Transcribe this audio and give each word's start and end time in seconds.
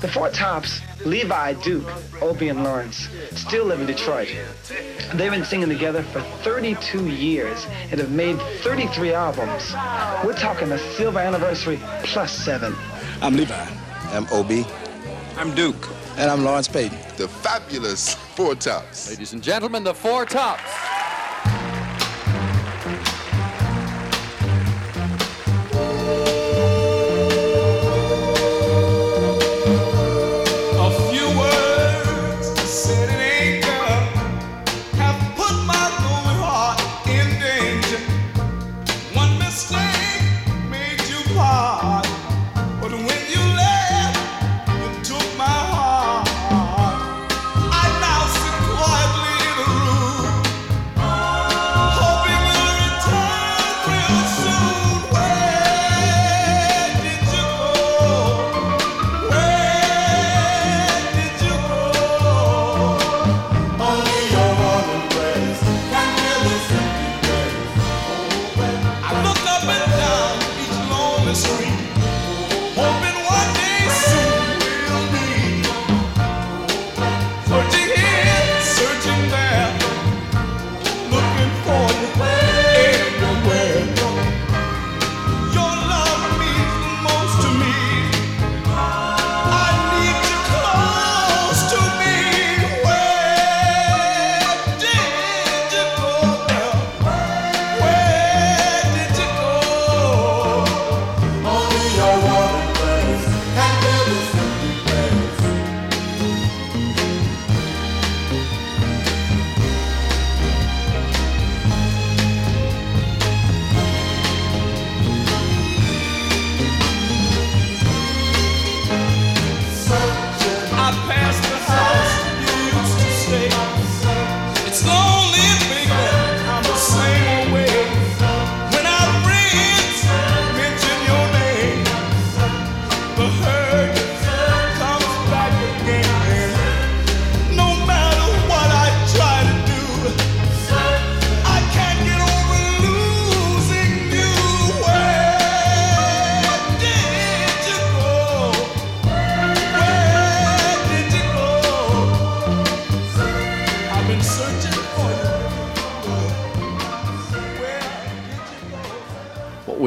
The 0.00 0.08
Four 0.08 0.28
Tops, 0.30 0.82
Levi, 1.06 1.54
Duke, 1.54 1.88
Obie, 2.20 2.50
and 2.50 2.62
Lawrence, 2.62 3.08
still 3.32 3.64
live 3.64 3.80
in 3.80 3.86
Detroit. 3.86 4.28
They've 5.14 5.30
been 5.30 5.44
singing 5.44 5.68
together 5.70 6.02
for 6.02 6.20
32 6.42 7.08
years 7.08 7.66
and 7.90 7.98
have 8.00 8.10
made 8.10 8.38
33 8.62 9.14
albums. 9.14 9.72
We're 10.24 10.36
talking 10.36 10.70
a 10.72 10.78
silver 10.78 11.18
anniversary 11.18 11.80
plus 12.02 12.32
seven. 12.32 12.74
I'm 13.22 13.36
Levi. 13.36 13.66
I'm 14.10 14.26
Obie. 14.30 14.66
I'm 15.36 15.54
Duke. 15.54 15.88
And 16.16 16.30
I'm 16.30 16.44
Lawrence 16.44 16.68
Payton. 16.68 16.98
The 17.16 17.28
fabulous 17.28 18.14
Four 18.14 18.54
Tops. 18.54 19.08
Ladies 19.08 19.32
and 19.32 19.42
gentlemen, 19.42 19.82
the 19.82 19.94
Four 19.94 20.26
Tops. 20.26 20.62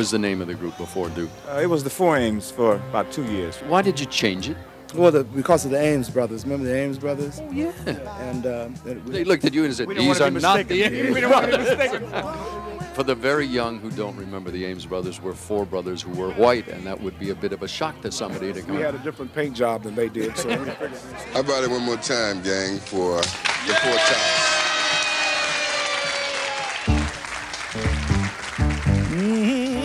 Was 0.07 0.13
the 0.13 0.19
name 0.19 0.39
of 0.39 0.47
the 0.47 0.53
group 0.53 0.77
before 0.77 1.09
Duke? 1.09 1.29
Uh, 1.49 1.59
it 1.61 1.65
was 1.69 1.83
the 1.83 1.89
Four 1.89 2.15
Aims 2.15 2.49
for 2.49 2.75
about 2.75 3.11
two 3.11 3.25
years. 3.25 3.57
Why 3.67 3.81
did 3.81 3.99
you 3.99 4.05
change 4.05 4.47
it? 4.47 4.55
Well, 4.95 5.11
the, 5.11 5.25
because 5.25 5.65
of 5.65 5.71
the 5.71 5.81
Ames 5.81 6.09
brothers. 6.09 6.45
Remember 6.45 6.63
the 6.65 6.77
Ames 6.77 6.97
brothers? 6.97 7.41
Oh, 7.43 7.51
yeah. 7.51 7.73
And 8.21 8.45
uh, 8.45 8.69
they 8.85 9.25
looked 9.25 9.43
at 9.43 9.53
you 9.53 9.65
and 9.65 9.73
said, 9.73 9.89
These 9.89 10.21
are 10.21 10.31
not 10.31 10.65
the 10.69 10.83
Ames 10.83 11.19
brothers. 11.19 12.93
For 12.95 13.03
the 13.03 13.15
very 13.15 13.45
young 13.45 13.79
who 13.79 13.91
don't 13.91 14.15
remember, 14.15 14.49
the 14.49 14.63
Ames 14.63 14.85
brothers 14.85 15.21
were 15.21 15.33
four 15.33 15.65
brothers 15.65 16.01
who 16.01 16.11
were 16.11 16.31
white, 16.35 16.69
and 16.69 16.85
that 16.87 17.01
would 17.01 17.19
be 17.19 17.31
a 17.31 17.35
bit 17.35 17.51
of 17.51 17.61
a 17.61 17.67
shock 17.67 17.99
to 18.03 18.09
somebody 18.09 18.53
to 18.53 18.61
come. 18.61 18.77
We 18.77 18.83
had 18.83 18.95
a 18.95 18.99
different 18.99 19.35
paint 19.35 19.57
job 19.57 19.83
than 19.83 19.93
they 19.95 20.07
did. 20.07 20.37
So 20.37 20.49
How 20.55 20.61
about 21.41 21.65
it 21.65 21.69
one 21.69 21.83
more 21.83 21.97
time, 21.97 22.41
gang, 22.43 22.77
for 22.77 23.17
the 23.17 23.73
Four 23.83 23.91
Tops? 23.91 24.67
side, 29.17 29.76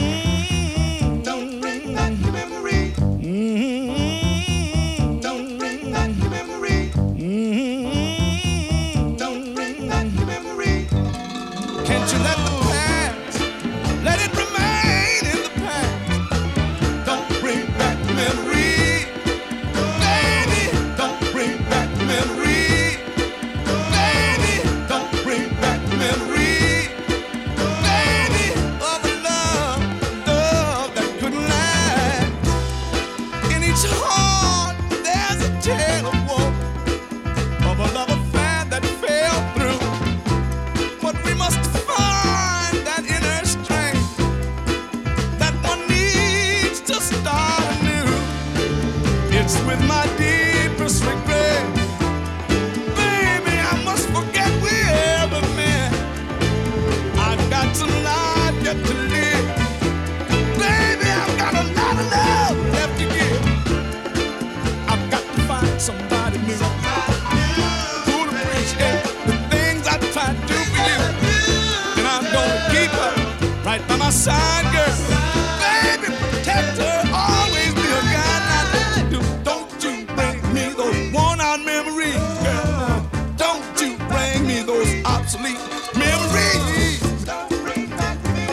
obsolete 85.35 85.59
memories. 85.97 87.01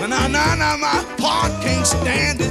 Now, 0.10 0.28
now, 0.28 0.56
now, 0.56 0.78
my 0.78 1.04
heart 1.20 1.62
can't 1.64 1.86
stand 1.86 2.42
it. 2.42 2.49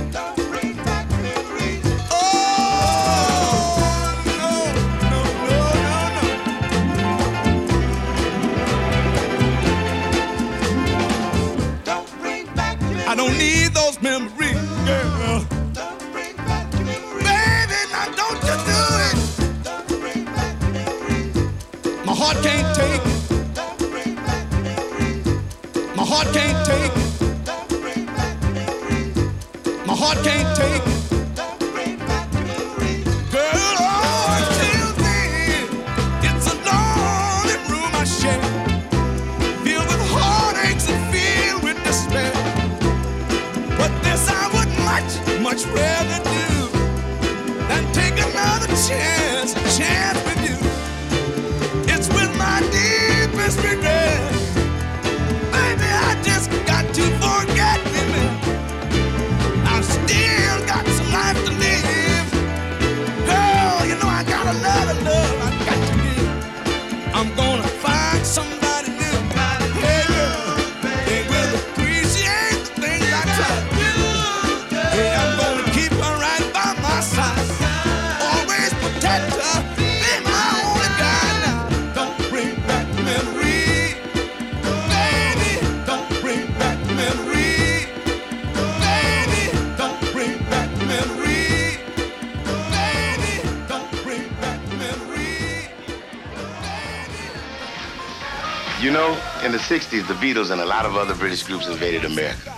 60s, 99.68 100.08
the 100.08 100.14
Beatles 100.14 100.50
and 100.50 100.62
a 100.62 100.64
lot 100.64 100.86
of 100.86 100.96
other 100.96 101.14
British 101.14 101.42
groups 101.42 101.68
invaded 101.68 102.06
America. 102.06 102.54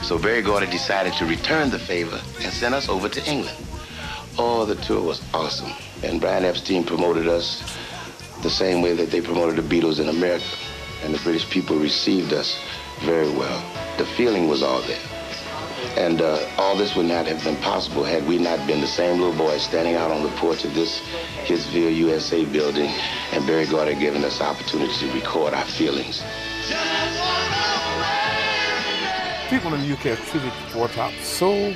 So 0.00 0.18
Berry 0.18 0.40
Gordy 0.40 0.66
decided 0.66 1.12
to 1.18 1.26
return 1.26 1.68
the 1.68 1.78
favor 1.78 2.18
and 2.40 2.50
send 2.50 2.74
us 2.74 2.88
over 2.88 3.06
to 3.06 3.22
England. 3.30 3.58
Oh, 4.38 4.64
the 4.64 4.76
tour 4.76 5.02
was 5.02 5.22
awesome. 5.34 5.70
And 6.02 6.22
Brian 6.22 6.42
Epstein 6.42 6.82
promoted 6.82 7.28
us 7.28 7.62
the 8.42 8.48
same 8.48 8.80
way 8.80 8.94
that 8.94 9.10
they 9.10 9.20
promoted 9.20 9.62
the 9.62 9.62
Beatles 9.68 10.00
in 10.00 10.08
America. 10.08 10.46
And 11.02 11.12
the 11.12 11.18
British 11.18 11.50
people 11.50 11.78
received 11.78 12.32
us 12.32 12.58
very 13.02 13.28
well. 13.28 13.62
The 13.98 14.06
feeling 14.06 14.48
was 14.48 14.62
all 14.62 14.80
there. 14.80 15.04
And 15.98 16.22
uh, 16.22 16.48
all 16.56 16.78
this 16.78 16.96
would 16.96 17.04
not 17.04 17.26
have 17.26 17.44
been 17.44 17.56
possible 17.56 18.04
had 18.04 18.26
we 18.26 18.38
not 18.38 18.66
been 18.66 18.80
the 18.80 18.86
same 18.86 19.20
little 19.20 19.36
boys 19.36 19.62
standing 19.62 19.96
out 19.96 20.10
on 20.10 20.22
the 20.22 20.30
porch 20.38 20.64
of 20.64 20.72
this 20.72 21.02
Hitsville 21.44 21.94
USA 21.94 22.46
building 22.46 22.90
and 23.32 23.46
Berry 23.46 23.66
Gordy 23.66 23.96
giving 23.96 24.24
us 24.24 24.40
opportunity 24.40 24.94
to 24.94 25.12
record 25.12 25.52
our 25.52 25.66
feelings. 25.66 26.22
People 29.50 29.74
in 29.74 29.82
the 29.82 29.92
UK 29.92 30.16
have 30.16 30.28
treated 30.30 30.52
Four 30.70 30.88
Tops 30.88 31.26
so 31.26 31.74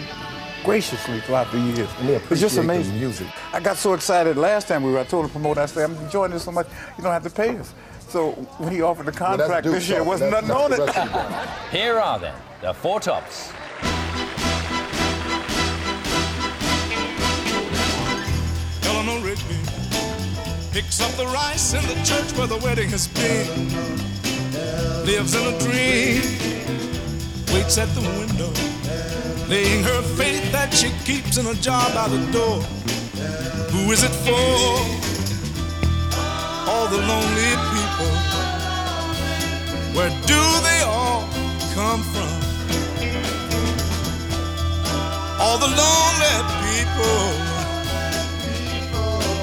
graciously 0.65 1.21
throughout 1.21 1.51
the 1.53 1.59
years. 1.59 1.89
And 1.99 2.09
they 2.09 2.17
appreciate 2.17 2.33
it's 2.33 2.41
just 2.41 2.59
amazing. 2.59 2.95
the 2.95 3.01
music. 3.01 3.29
I 3.53 3.61
got 3.61 3.77
so 3.77 3.93
excited 3.95 4.37
last 4.37 4.69
time 4.69 4.83
we 4.83 4.91
were. 4.91 4.99
I 4.99 5.05
told 5.05 5.27
the 5.27 5.29
promoter, 5.29 5.61
I 5.61 5.67
said, 5.67 5.91
I'm 5.91 5.97
enjoying 5.97 6.31
this 6.33 6.45
so 6.45 6.53
much, 6.53 6.67
you 6.97 7.05
don't 7.05 7.13
have 7.13 7.23
to 7.25 7.31
pay 7.31 7.57
us. 7.59 7.75
So 8.09 8.31
when 8.57 8.73
he 8.73 8.81
offered 8.81 9.07
the 9.07 9.13
contract 9.13 9.67
well, 9.67 9.75
this 9.75 9.89
year, 9.89 10.03
wasn't 10.03 10.31
that's, 10.31 10.47
nothing 10.47 10.79
that's 10.79 10.97
on 10.97 11.43
it. 11.43 11.49
Here 11.71 11.99
are 11.99 12.19
then 12.19 12.35
the 12.63 12.73
Four 12.73 13.01
Tops. 13.01 13.53
Eleanor 18.85 19.21
Rigby 19.23 19.59
picks 20.73 21.01
up 21.01 21.11
the 21.13 21.27
rice 21.27 21.75
in 21.75 21.83
the 21.83 22.03
church 22.03 22.33
where 22.39 22.47
the 22.47 22.57
wedding 22.59 22.89
has 22.89 23.09
been 23.09 23.69
lives 25.05 25.35
in 25.35 25.55
a 25.55 25.59
dream, 25.59 26.48
waits 27.53 27.79
at 27.79 27.89
the 27.95 28.01
window, 28.01 28.51
laying 29.49 29.83
her 29.83 30.03
faith 30.17 30.51
that 30.53 30.73
she 30.73 30.91
keeps 31.05 31.39
in 31.39 31.47
a 31.47 31.55
jar 31.55 31.89
by 31.95 32.09
the 32.09 32.19
door. 32.33 32.61
Who 33.73 33.93
is 33.93 34.03
it 34.03 34.15
for? 34.27 34.49
All 36.71 36.87
the 36.89 36.99
lonely 36.99 37.53
people. 37.75 38.13
Where 39.97 40.13
do 40.33 40.43
they 40.69 40.81
all 40.87 41.23
come 41.75 42.03
from? 42.15 42.35
All 45.41 45.59
the 45.59 45.71
lonely 45.83 46.37
people. 46.65 47.21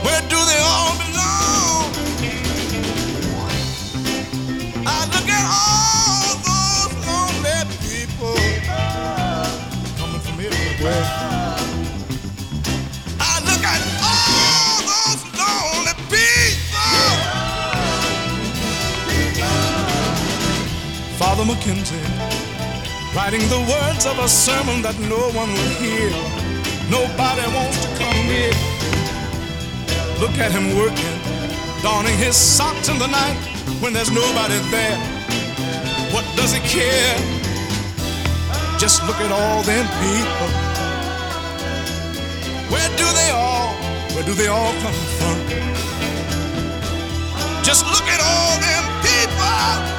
Where 0.05 0.21
do 0.33 0.39
they 0.51 0.61
all 0.71 0.93
belong? 1.03 1.85
I 4.85 4.99
look 5.13 5.29
at 5.29 5.45
all 5.49 6.04
Father 21.17 21.43
McKenzie 21.43 22.35
writing 23.15 23.39
the 23.47 23.63
words 23.71 24.05
of 24.05 24.19
a 24.19 24.27
sermon 24.27 24.81
that 24.81 24.99
no 25.07 25.31
one 25.31 25.47
will 25.47 25.73
hear. 25.79 26.11
Nobody 26.91 27.47
wants 27.55 27.79
to 27.79 27.89
come 27.95 28.19
near. 28.27 28.51
Look 30.19 30.35
at 30.43 30.51
him 30.51 30.75
working, 30.75 31.15
donning 31.81 32.17
his 32.19 32.35
socks 32.35 32.89
in 32.89 32.99
the 32.99 33.07
night 33.07 33.39
when 33.79 33.93
there's 33.93 34.11
nobody 34.11 34.59
there. 34.75 34.99
What 36.11 36.27
does 36.35 36.51
he 36.51 36.59
care? 36.67 37.15
Just 38.77 39.01
look 39.07 39.19
at 39.23 39.31
all 39.31 39.63
them 39.63 39.87
people. 40.03 40.49
Where 42.67 42.91
do 42.99 43.07
they 43.15 43.29
all, 43.31 43.71
where 44.11 44.25
do 44.27 44.33
they 44.33 44.47
all 44.47 44.73
come 44.83 44.99
from? 45.15 45.37
Just 47.63 47.87
look 47.87 48.07
at 48.11 48.19
all 48.19 48.59
them 48.59 48.83
people. 48.99 49.94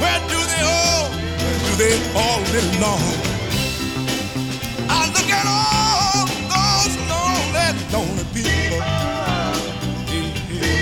Where 0.00 0.20
do 0.32 0.38
they 0.52 0.62
all, 0.64 1.10
where 1.10 1.58
do 1.66 1.72
they 1.82 1.94
all 2.16 2.40
belong? 2.54 3.14
I 4.88 5.00
look 5.14 5.30
at 5.30 5.46
all 5.46 6.26
those 6.52 6.94
lonely, 7.10 7.68
lonely 7.92 8.24
people. 8.34 8.80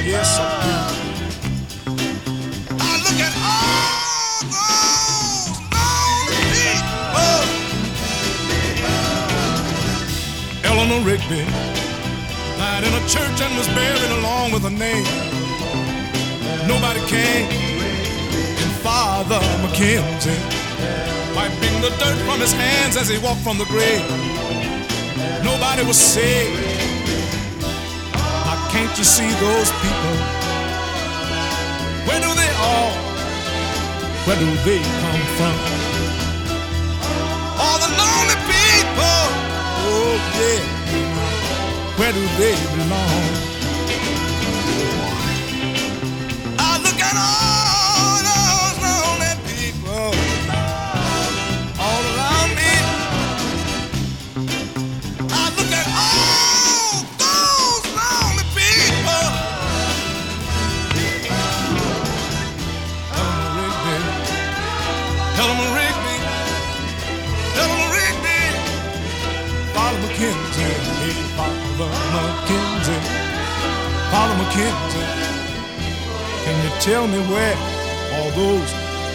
Yes, 0.06 0.38
I 0.38 0.42
do. 0.64 0.72
I 2.78 2.92
look 3.04 3.20
at 3.28 3.34
all 3.50 4.40
those 4.56 5.58
lonely 5.75 6.40
people. 6.54 7.42
Eleanor 10.64 11.02
Rigby 11.04 11.42
died 12.56 12.84
in 12.84 12.92
a 12.94 13.02
church 13.08 13.40
and 13.42 13.52
was 13.58 13.68
buried 13.68 14.12
along 14.18 14.52
with 14.52 14.62
her 14.62 14.70
name. 14.70 15.04
Nobody 16.66 17.00
came. 17.06 17.67
Father 18.88 19.40
McKenzie 19.62 20.40
wiping 21.37 21.76
the 21.85 21.90
dirt 22.00 22.18
from 22.26 22.40
his 22.40 22.54
hands 22.54 22.97
as 22.97 23.07
he 23.07 23.18
walked 23.18 23.42
from 23.42 23.59
the 23.59 23.66
grave. 23.66 24.00
Nobody 25.45 25.83
was 25.85 25.99
saved. 25.99 26.57
Can't 28.73 28.95
you 28.97 29.04
see 29.04 29.30
those 29.45 29.71
people? 29.85 30.14
Where 32.07 32.21
do 32.26 32.30
they 32.40 32.50
all, 32.68 32.92
where 34.26 34.38
do 34.45 34.49
they 34.68 34.80
come 35.02 35.25
from? 35.37 35.57
All 37.61 37.78
the 37.85 37.90
lonely 38.00 38.38
people, 38.52 39.21
oh 39.92 40.12
yeah, 40.40 40.62
where 41.99 42.12
do 42.18 42.25
they 42.40 42.57
belong? 42.76 43.25
I 46.59 46.80
look 46.85 46.99
at 47.11 47.16
all 47.16 47.48
Can 76.45 76.65
you 76.65 76.71
tell 76.81 77.07
me 77.07 77.19
where 77.31 77.57
all 78.15 78.31
those 78.33 78.73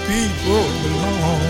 people 0.07 0.63
belong? 0.83 1.41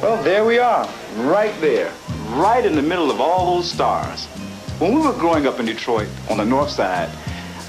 Well, 0.00 0.22
there 0.22 0.44
we 0.44 0.58
are, 0.58 0.88
right 1.18 1.54
there, 1.60 1.92
right 2.30 2.64
in 2.64 2.76
the 2.76 2.82
middle 2.82 3.10
of 3.10 3.20
all 3.20 3.56
those 3.56 3.70
stars. 3.70 4.26
When 4.78 4.94
we 4.94 5.00
were 5.00 5.12
growing 5.12 5.46
up 5.46 5.58
in 5.58 5.66
Detroit 5.66 6.08
on 6.30 6.38
the 6.38 6.44
north 6.44 6.70
side, 6.70 7.10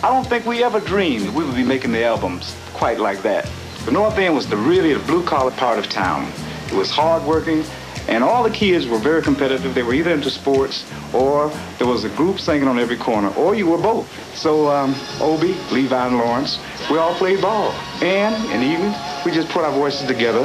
I 0.04 0.10
don't 0.10 0.28
think 0.28 0.46
we 0.46 0.64
ever 0.64 0.80
dreamed 0.80 1.30
we 1.30 1.44
would 1.46 1.56
be 1.56 1.64
making 1.64 1.94
the 1.94 2.04
albums 2.04 2.56
quite 2.74 3.00
like 3.00 3.22
that. 3.24 3.50
The 3.86 3.92
North 3.92 4.18
End 4.18 4.36
was 4.36 4.48
the 4.48 4.58
really 4.58 4.94
the 4.94 5.00
blue 5.06 5.24
collar 5.24 5.52
part 5.52 5.80
of 5.80 5.90
town. 5.90 6.32
It 6.68 6.74
was 6.74 6.92
hardworking, 6.92 7.64
and 8.14 8.24
all 8.24 8.44
the 8.44 8.50
kids 8.52 8.86
were 8.86 9.00
very 9.00 9.24
competitive. 9.24 9.74
They 9.74 9.82
were 9.82 9.96
either 9.96 10.12
into 10.12 10.30
sports 10.30 10.86
or 11.14 11.50
there 11.80 11.88
was 11.88 12.04
a 12.04 12.10
group 12.10 12.40
singing 12.40 12.68
on 12.68 12.78
every 12.78 12.98
corner, 12.98 13.30
or 13.34 13.56
you 13.56 13.66
were 13.68 13.80
both. 13.80 14.08
So 14.36 14.68
um, 14.68 14.96
Obie, 15.20 15.56
Levi, 15.72 16.08
and 16.08 16.18
Lawrence, 16.18 16.60
we 16.92 16.98
all 17.00 17.16
played 17.16 17.42
ball. 17.42 17.72
And 18.02 18.36
in 18.54 18.62
the 18.62 18.68
evening, 18.68 18.94
we 19.26 19.32
just 19.32 19.50
put 19.50 19.64
our 19.64 19.72
voices 19.72 20.08
together, 20.08 20.44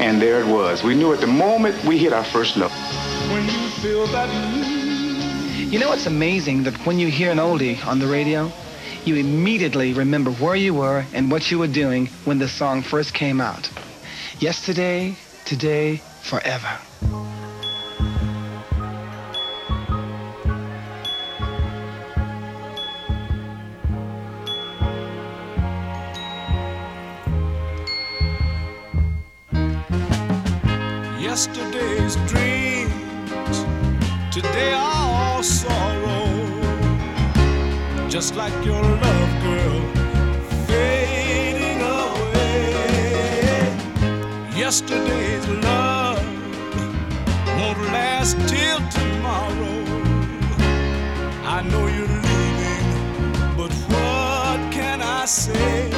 and 0.00 0.20
there 0.20 0.40
it 0.40 0.46
was. 0.46 0.82
We 0.82 0.94
knew 0.94 1.12
at 1.12 1.20
the 1.20 1.26
moment 1.26 1.84
we 1.84 1.98
hit 1.98 2.12
our 2.14 2.24
first 2.24 2.56
note. 2.56 2.72
When 3.30 3.44
you 3.44 3.68
feel 3.82 4.06
that 4.08 4.28
You 5.70 5.78
know, 5.78 5.92
it's 5.92 6.06
amazing 6.06 6.62
that 6.64 6.74
when 6.86 6.98
you 6.98 7.08
hear 7.08 7.30
an 7.30 7.38
oldie 7.38 7.84
on 7.86 7.98
the 7.98 8.06
radio, 8.06 8.50
you 9.04 9.16
immediately 9.16 9.92
remember 9.92 10.30
where 10.32 10.56
you 10.56 10.72
were 10.72 11.04
and 11.12 11.30
what 11.30 11.50
you 11.50 11.58
were 11.58 11.68
doing 11.68 12.06
when 12.24 12.38
the 12.38 12.48
song 12.48 12.82
first 12.82 13.12
came 13.12 13.40
out. 13.40 13.70
Yesterday, 14.38 15.16
today, 15.44 16.00
forever. 16.28 16.78
Yesterday's 31.18 32.16
dreams, 32.26 33.56
today 34.30 34.74
are 34.74 35.36
all 35.36 35.42
sorrow. 35.42 36.28
Just 38.10 38.36
like 38.36 38.52
your 38.66 38.82
love, 38.82 39.42
girl, 39.42 39.80
fading 40.66 41.80
away. 41.80 42.68
Yesterday's 44.54 45.48
love 45.48 45.67
won't 47.58 47.80
last 47.92 48.36
till 48.48 48.80
tomorrow. 48.88 49.78
I 51.56 51.62
know 51.70 51.86
you're 51.96 52.16
leaving, 52.28 52.88
but 53.56 53.72
what 53.92 54.72
can 54.72 55.02
I 55.02 55.24
say? 55.24 55.97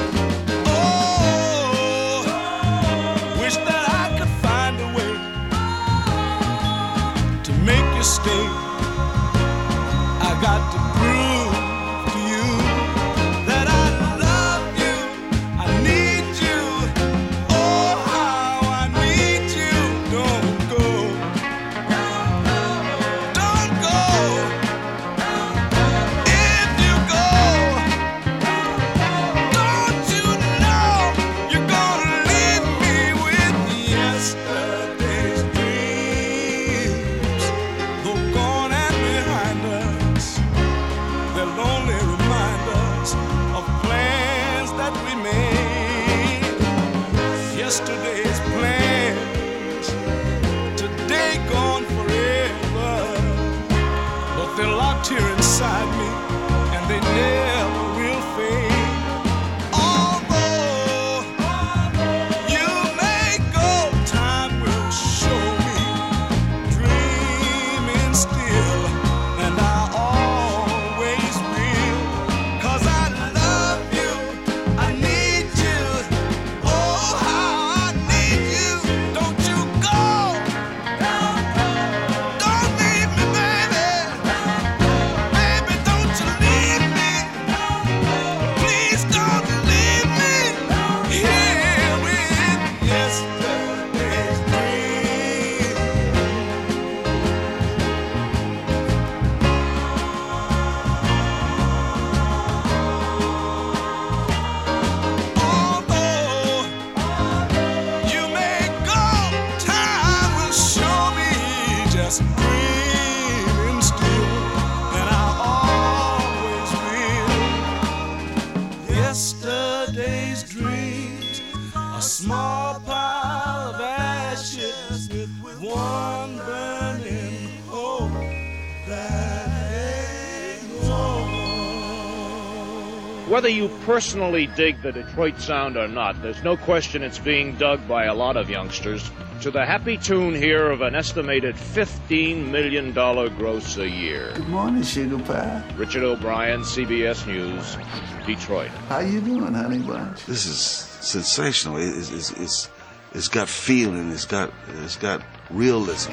Personally 133.91 134.47
dig 134.55 134.81
the 134.83 134.93
Detroit 134.93 135.37
sound 135.41 135.77
or 135.77 135.89
not, 135.89 136.23
there's 136.23 136.45
no 136.45 136.57
question 136.57 137.03
it's 137.03 137.19
being 137.19 137.57
dug 137.57 137.81
by 137.89 138.05
a 138.05 138.15
lot 138.15 138.37
of 138.37 138.49
youngsters 138.49 139.11
to 139.41 139.51
the 139.51 139.67
happy 139.67 139.97
tune 139.97 140.33
here 140.33 140.71
of 140.71 140.81
an 140.81 140.95
estimated 140.95 141.57
$15 141.57 142.51
million 142.53 142.93
gross 142.93 143.79
a 143.79 143.89
year. 143.89 144.31
Good 144.37 144.49
morning, 144.49 144.85
sugar 144.85 145.19
pie. 145.19 145.61
Richard 145.77 146.05
O'Brien, 146.05 146.61
CBS 146.61 147.27
News, 147.27 147.77
Detroit. 148.25 148.69
How 148.89 149.01
you 149.01 149.21
doing, 149.21 149.55
honey 149.55 149.79
bunch? 149.79 150.25
This 150.25 150.47
is 150.47 150.61
sensational. 150.61 151.77
It- 151.79 151.89
It's, 151.99 152.13
it's, 152.13 152.31
it's, 152.39 152.71
it's 153.13 153.27
got 153.27 153.49
feeling. 153.49 154.13
It's 154.13 154.25
got 154.25 154.53
it's 154.85 154.99
got 154.99 155.21
realism. 155.51 156.13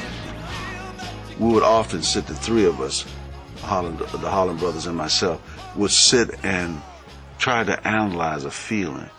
We 1.38 1.54
would 1.54 1.62
often 1.62 2.02
sit, 2.02 2.26
the 2.26 2.34
three 2.34 2.66
of 2.66 2.82
us, 2.82 3.06
Holland, 3.62 4.00
the 4.00 4.32
Holland 4.32 4.58
brothers 4.58 4.88
and 4.88 4.98
myself, 4.98 5.40
would 5.76 5.92
sit 5.92 6.44
and 6.44 6.82
try 7.48 7.64
to 7.64 7.88
analyze 7.88 8.44
a 8.44 8.52
feeling. 8.52 9.10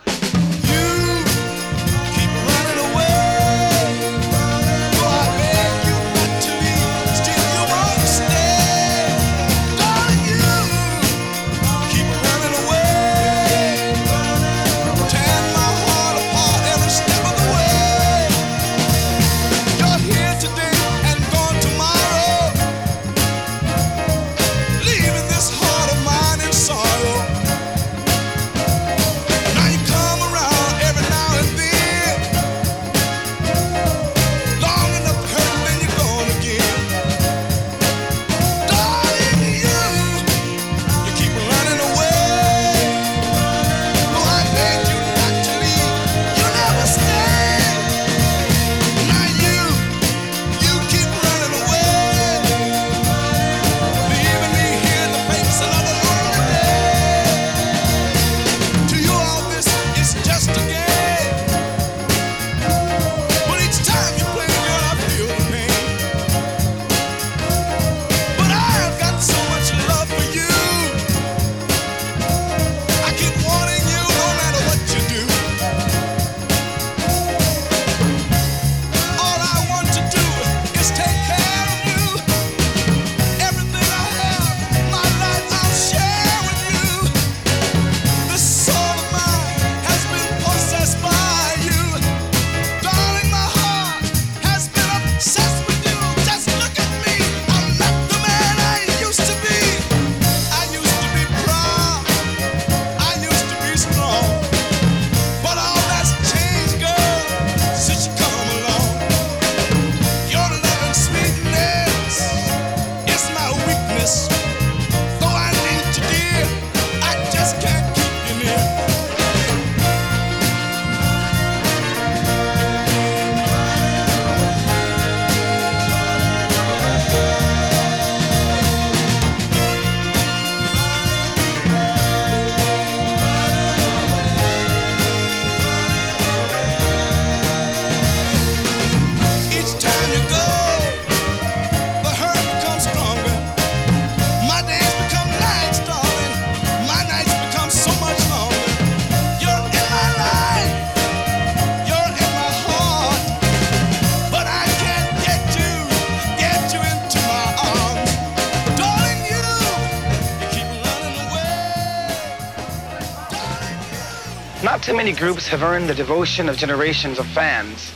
Many 164.99 165.13
groups 165.13 165.47
have 165.47 165.63
earned 165.63 165.87
the 165.87 165.95
devotion 165.95 166.49
of 166.49 166.57
generations 166.57 167.19
of 167.19 167.27
fans, 167.27 167.93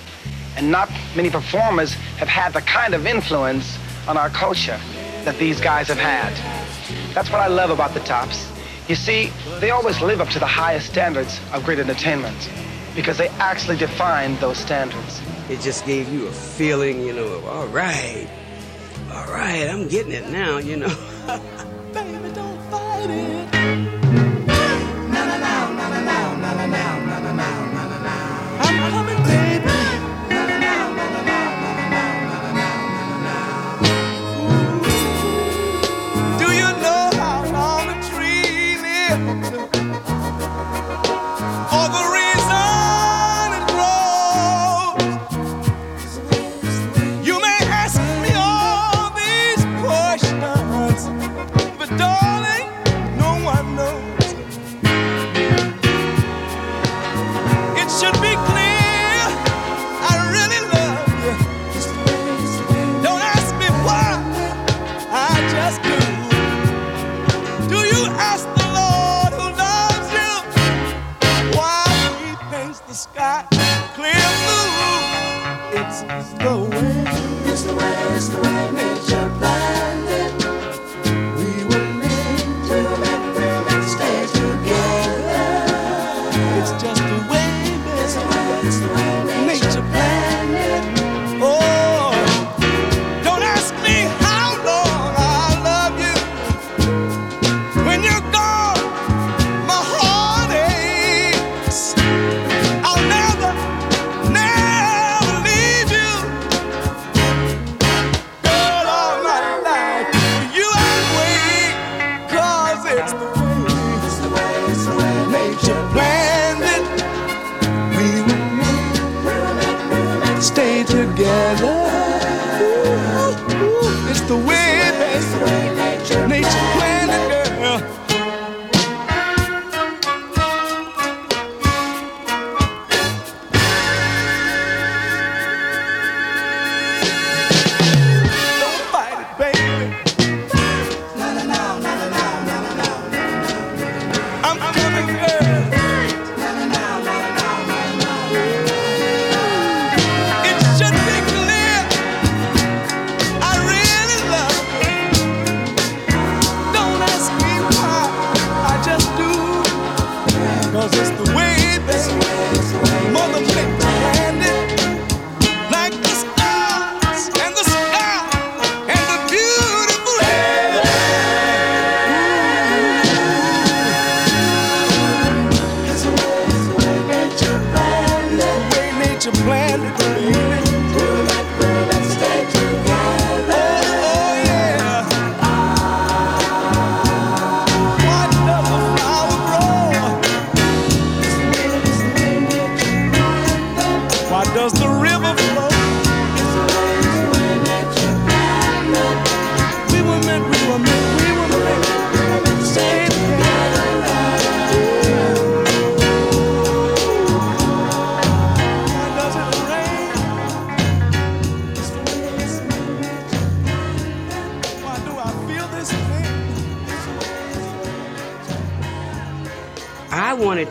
and 0.56 0.72
not 0.72 0.90
many 1.18 1.30
performers 1.30 1.92
have 2.16 2.30
had 2.30 2.54
the 2.54 2.62
kind 2.62 2.94
of 2.94 3.06
influence 3.06 3.78
on 4.08 4.16
our 4.16 4.30
culture 4.30 4.80
that 5.26 5.38
these 5.38 5.60
guys 5.60 5.90
have 5.90 5.98
had. 5.98 6.32
That's 7.14 7.30
what 7.30 7.42
I 7.42 7.48
love 7.48 7.72
about 7.72 7.94
the 7.94 8.00
Tops. 8.00 8.50
You 8.88 8.96
see, 8.96 9.34
they 9.60 9.72
always 9.72 10.00
live 10.00 10.22
up 10.22 10.30
to 10.30 10.40
the 10.40 10.48
highest 10.48 10.88
standards 10.92 11.42
of 11.52 11.66
great 11.66 11.78
entertainment 11.78 12.50
because 12.96 13.18
they 13.18 13.28
actually 13.52 13.76
define 13.76 14.38
those 14.38 14.58
standards. 14.58 15.22
It 15.50 15.60
just 15.60 15.86
gave 15.86 16.08
you 16.08 16.28
a 16.28 16.32
feeling, 16.32 17.02
you 17.02 17.12
know, 17.12 17.46
all 17.48 17.68
right, 17.68 18.30
all 19.12 19.26
right, 19.26 19.68
I'm 19.68 19.90
getting 19.90 20.14
it 20.14 20.30
now, 20.30 20.58
you 20.58 20.78
know. 20.78 21.10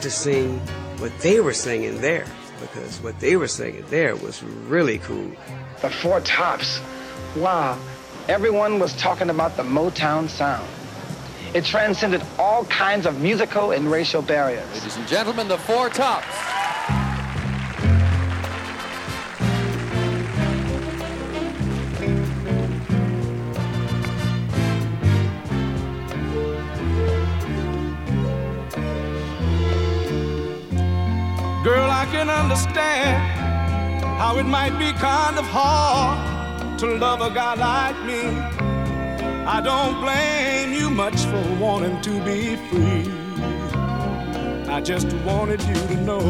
to 0.02 0.10
sing 0.10 0.58
what 0.98 1.16
they 1.20 1.40
were 1.40 1.52
singing 1.52 2.00
there 2.00 2.26
because 2.60 3.00
what 3.02 3.18
they 3.20 3.36
were 3.36 3.48
singing 3.48 3.84
there 3.88 4.16
was 4.16 4.42
really 4.42 4.98
cool. 4.98 5.30
The 5.80 5.90
Four 5.90 6.20
Tops. 6.20 6.80
Wow. 7.36 7.78
Everyone 8.28 8.78
was 8.78 8.96
talking 8.96 9.30
about 9.30 9.56
the 9.56 9.62
Motown 9.62 10.28
sound. 10.28 10.68
It 11.54 11.64
transcended 11.64 12.22
all 12.38 12.64
kinds 12.66 13.06
of 13.06 13.20
musical 13.20 13.72
and 13.72 13.90
racial 13.90 14.22
barriers. 14.22 14.68
Ladies 14.74 14.96
and 14.96 15.08
gentlemen, 15.08 15.48
the 15.48 15.58
Four 15.58 15.88
Tops. 15.88 16.61
Understand 32.52 33.16
how 34.20 34.36
it 34.36 34.44
might 34.44 34.78
be 34.78 34.92
kind 35.00 35.38
of 35.38 35.46
hard 35.46 36.78
to 36.78 36.86
love 36.98 37.22
a 37.22 37.30
guy 37.30 37.54
like 37.54 37.98
me. 38.04 38.22
I 39.46 39.62
don't 39.62 39.98
blame 40.02 40.78
you 40.78 40.90
much 40.90 41.18
for 41.24 41.42
wanting 41.58 41.98
to 42.02 42.10
be 42.22 42.56
free. 42.68 43.10
I 44.68 44.82
just 44.82 45.10
wanted 45.24 45.62
you 45.62 45.74
to 45.74 45.96
know 46.02 46.20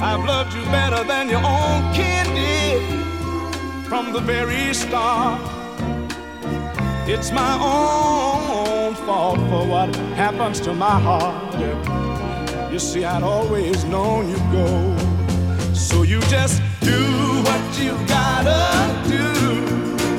I've 0.00 0.24
loved 0.24 0.54
you 0.54 0.62
better 0.66 1.02
than 1.02 1.28
your 1.28 1.44
own 1.44 1.92
kid 1.92 2.26
did. 2.38 3.88
from 3.88 4.12
the 4.12 4.20
very 4.20 4.72
start. 4.72 5.40
It's 7.08 7.32
my 7.32 7.54
own 7.60 8.94
fault 9.06 9.40
for 9.50 9.66
what 9.66 9.96
happens 10.14 10.60
to 10.60 10.72
my 10.72 11.00
heart. 11.00 11.54
You 12.72 12.78
see, 12.78 13.04
I'd 13.04 13.24
always 13.24 13.82
known 13.84 14.30
you'd 14.30 14.52
go. 14.52 15.13
So 15.84 16.02
you 16.02 16.20
just 16.22 16.62
do 16.80 16.98
what 17.44 17.78
you 17.78 17.92
gotta 18.06 19.06
do, 19.06 19.28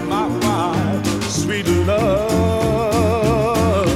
my 0.05 0.27
wife, 0.45 1.23
sweet 1.23 1.67
love. 1.87 3.87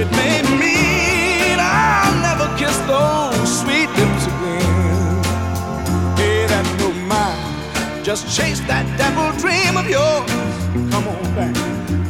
It 0.00 0.10
may 0.12 0.42
mean 0.60 1.58
I'll 1.58 2.14
never 2.20 2.48
kiss 2.58 2.76
those 2.80 3.60
sweet 3.60 3.88
lips 3.96 4.26
again. 4.26 5.24
Hey, 6.18 6.46
mind. 7.08 8.04
Just 8.04 8.28
chase 8.36 8.60
that 8.68 8.84
devil 8.98 9.32
dream 9.40 9.78
of 9.78 9.88
yours. 9.88 10.30
Come 10.92 11.08
on 11.08 11.34
back, 11.34 11.56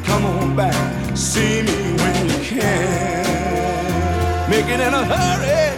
come 0.04 0.24
on 0.24 0.56
back. 0.56 1.16
See 1.16 1.62
me 1.62 1.94
when 2.02 2.28
you 2.28 2.38
can. 2.42 3.22
Make 4.50 4.66
it 4.66 4.80
in 4.80 4.92
a 4.92 5.04
hurry. 5.04 5.71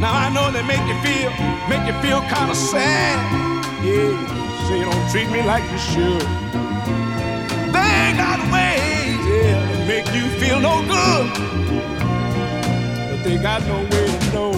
Now 0.00 0.14
I 0.14 0.30
know 0.30 0.52
they 0.52 0.62
make 0.62 0.84
you 0.86 0.94
feel, 1.02 1.30
make 1.68 1.84
you 1.84 1.94
feel 2.00 2.20
kind 2.30 2.52
of 2.52 2.56
sad. 2.56 3.18
Yeah, 3.82 4.14
say 4.68 4.78
you 4.78 4.84
don't 4.84 5.10
treat 5.10 5.28
me 5.28 5.42
like 5.42 5.64
you 5.72 5.78
should. 5.78 6.22
They 7.74 8.14
got 8.14 8.38
ways, 8.54 9.18
yeah, 9.26 9.58
to 9.72 9.78
make 9.90 10.06
you 10.14 10.30
feel 10.38 10.60
no 10.60 10.86
good, 10.86 11.26
but 13.10 13.24
they 13.24 13.38
got 13.38 13.66
no 13.66 13.78
way 13.90 14.06
to 14.06 14.32
know. 14.32 14.52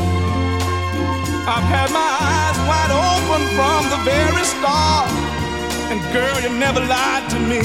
I've 1.48 1.64
had 1.72 1.88
my 1.90 2.10
eyes 2.20 2.58
wide 2.68 2.92
open 2.92 3.42
from 3.56 3.80
the 3.88 4.00
very 4.04 4.44
start, 4.44 5.08
and 5.90 6.00
girl, 6.12 6.36
you 6.44 6.50
never 6.58 6.80
lied 6.80 7.30
to 7.30 7.38
me. 7.38 7.60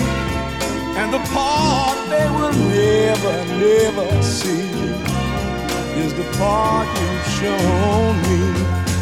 And 0.96 1.12
the 1.14 1.20
part 1.36 1.98
they 2.08 2.30
will 2.38 2.54
never, 2.72 3.36
never 3.60 4.24
see 4.24 4.76
is 5.98 6.14
the 6.14 6.24
part 6.38 6.88
you've 7.00 7.28
shown 7.40 8.12
me. 8.28 8.42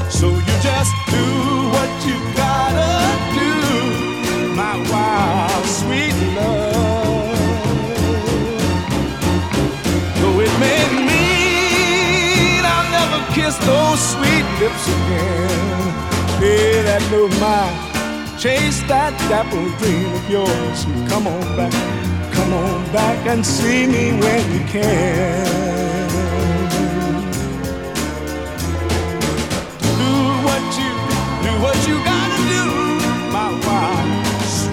So 0.10 0.29
you 0.29 0.56
just 0.62 0.93
do 1.10 1.25
what 1.73 1.91
you 2.06 2.17
gotta 2.38 2.93
do, 3.34 4.53
my 4.56 4.75
wild, 4.91 5.65
sweet 5.65 6.13
love. 6.38 7.34
Though 10.19 10.39
it 10.45 10.53
may 10.60 10.82
mean 11.10 12.62
I'll 12.63 12.91
never 12.99 13.21
kiss 13.34 13.58
those 13.65 13.99
sweet 14.13 14.45
lips 14.62 14.86
again. 14.88 15.84
Pay 16.39 16.82
that 16.84 17.03
no 17.12 17.27
mind. 17.41 18.39
Chase 18.39 18.82
that 18.88 19.13
dapple 19.29 19.69
dream 19.79 20.13
of 20.13 20.29
yours. 20.29 20.86
Come 21.10 21.25
on 21.27 21.41
back, 21.58 21.73
come 22.34 22.53
on 22.53 22.91
back 22.91 23.25
and 23.25 23.43
see 23.45 23.88
me 23.88 24.12
when 24.19 24.43
you 24.53 24.60
can. 24.67 26.03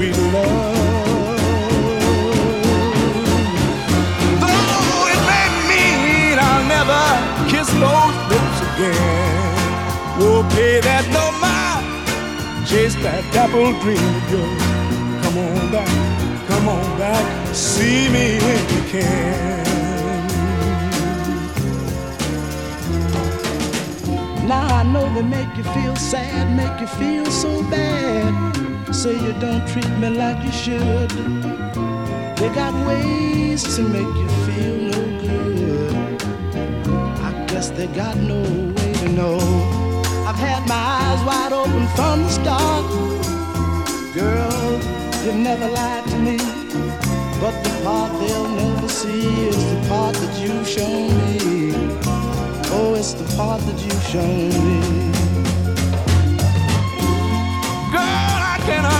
Sweet 0.01 0.17
love. 0.33 1.37
Though 4.41 5.05
it 5.13 5.21
may 5.29 5.47
mean 5.71 6.37
I'll 6.39 6.67
never 6.77 7.05
kiss 7.51 7.69
those 7.85 8.17
lips 8.33 8.59
again. 8.69 9.53
Oh, 10.23 10.41
pay 10.55 10.81
that 10.81 11.05
no 11.17 11.25
mind. 11.45 11.85
Chase 12.67 12.95
that 13.05 13.23
dapple 13.35 13.73
dream 13.83 14.11
of 14.21 14.31
yours. 14.33 14.63
Come 15.23 15.37
on 15.47 15.71
back, 15.71 15.93
come 16.49 16.67
on 16.69 16.99
back. 16.99 17.55
See 17.55 18.09
me 18.09 18.39
when 18.45 18.63
you 18.75 18.83
can. 18.93 19.61
Now 24.49 24.67
I 24.81 24.83
know 24.83 25.13
they 25.15 25.23
make 25.23 25.55
you 25.59 25.65
feel 25.75 25.95
sad, 25.97 26.57
make 26.57 26.81
you 26.81 26.87
feel 26.87 27.27
so 27.27 27.63
bad. 27.65 28.70
Say 28.93 29.15
you 29.15 29.33
don't 29.41 29.67
treat 29.69 29.89
me 29.99 30.11
like 30.11 30.45
you 30.45 30.53
should. 30.53 31.11
They 32.37 32.49
got 32.55 32.75
ways 32.87 33.63
to 33.77 33.83
make 33.83 34.13
you 34.21 34.29
feel 34.45 34.77
no 34.93 35.03
good. 35.21 35.95
I 37.29 37.47
guess 37.47 37.71
they 37.71 37.87
got 37.89 38.17
no 38.17 38.43
way 38.43 38.93
to 38.93 39.09
know. 39.11 39.39
I've 40.27 40.37
had 40.37 40.67
my 40.69 40.83
eyes 41.01 41.23
wide 41.25 41.53
open 41.53 41.87
from 41.97 42.23
the 42.25 42.31
start. 42.31 42.85
Girl, 44.15 44.81
you 45.25 45.33
never 45.33 45.69
lied 45.69 46.05
to 46.11 46.19
me. 46.19 46.37
But 47.41 47.55
the 47.65 47.71
part 47.85 48.13
they'll 48.21 48.49
never 48.49 48.89
see 48.89 49.49
is 49.49 49.57
the 49.57 49.89
part 49.89 50.15
that 50.15 50.35
you've 50.43 50.69
shown 50.69 51.09
me. 51.25 51.73
Oh, 52.73 52.95
it's 52.99 53.15
the 53.15 53.25
part 53.37 53.61
that 53.63 53.79
you've 53.85 54.07
shown 54.13 54.49
me. 54.49 55.30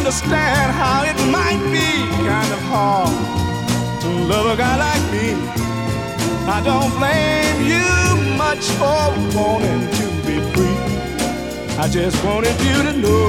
Understand 0.01 0.73
how 0.73 1.05
it 1.05 1.19
might 1.31 1.61
be 1.71 1.89
kind 2.27 2.51
of 2.57 2.61
hard 2.73 3.13
to 4.01 4.09
love 4.33 4.47
a 4.47 4.57
guy 4.57 4.77
like 4.89 5.05
me. 5.13 5.29
I 6.57 6.59
don't 6.65 6.91
blame 6.97 7.59
you 7.73 7.87
much 8.39 8.65
for 8.81 9.03
wanting 9.37 9.83
to 9.99 10.07
be 10.27 10.37
free. 10.53 10.79
I 11.77 11.87
just 11.87 12.17
wanted 12.25 12.57
you 12.69 12.79
to 12.89 12.93
know 12.97 13.27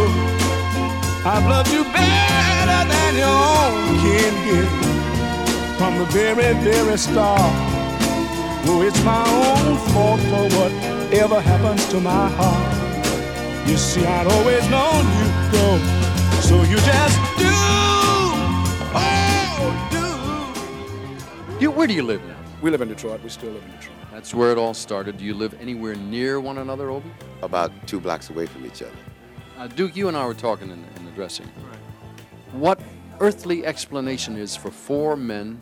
I've 1.26 1.46
loved 1.46 1.72
you 1.74 1.84
better 1.84 2.82
than 2.94 3.12
your 3.24 3.40
own 3.60 4.00
kin 4.02 4.34
did 4.48 4.70
from 5.78 6.00
the 6.00 6.06
very, 6.06 6.54
very 6.64 6.98
start. 6.98 7.52
Oh, 8.70 8.82
it's 8.88 9.04
my 9.04 9.24
own 9.44 9.78
fault 9.92 10.22
for 10.32 10.46
whatever 10.58 11.42
happens 11.42 11.86
to 11.90 12.00
my 12.00 12.30
heart. 12.40 13.68
You 13.68 13.76
see, 13.76 14.06
I'd 14.06 14.28
always 14.28 14.64
known 14.70 15.04
you'd 15.20 15.52
go, 15.52 15.68
so 16.52 16.62
you 16.64 16.76
just 16.76 17.18
do, 17.38 17.48
oh, 18.94 19.88
do. 21.58 21.64
You, 21.64 21.72
where 21.72 21.88
do 21.88 21.94
you 21.94 22.04
live 22.04 22.22
now? 22.26 22.36
We 22.62 22.70
live 22.70 22.82
in 22.82 22.90
Detroit. 22.90 23.24
We 23.24 23.30
still 23.30 23.52
live 23.52 23.64
in 23.64 23.72
Detroit. 23.72 23.96
That's 24.12 24.34
where 24.36 24.52
it 24.52 24.58
all 24.58 24.74
started. 24.74 25.18
Do 25.18 25.24
you 25.24 25.34
live 25.34 25.56
anywhere 25.62 25.96
near 25.96 26.42
one 26.42 26.58
another, 26.58 26.90
Obie? 26.90 27.10
About 27.42 27.72
two 27.88 28.02
blocks 28.02 28.30
away 28.30 28.48
from 28.48 28.66
each 28.66 28.82
other. 28.82 28.92
Uh, 29.58 29.68
Duke, 29.68 29.96
you 29.96 30.10
and 30.10 30.18
I 30.18 30.26
were 30.26 30.34
talking 30.34 30.70
in, 30.70 30.84
in 30.98 31.06
the 31.06 31.12
dressing 31.12 31.46
room. 31.46 31.78
What 32.52 32.82
earthly 33.22 33.66
explanation 33.66 34.36
is 34.36 34.54
for 34.54 34.72
four 34.72 35.16
men 35.16 35.62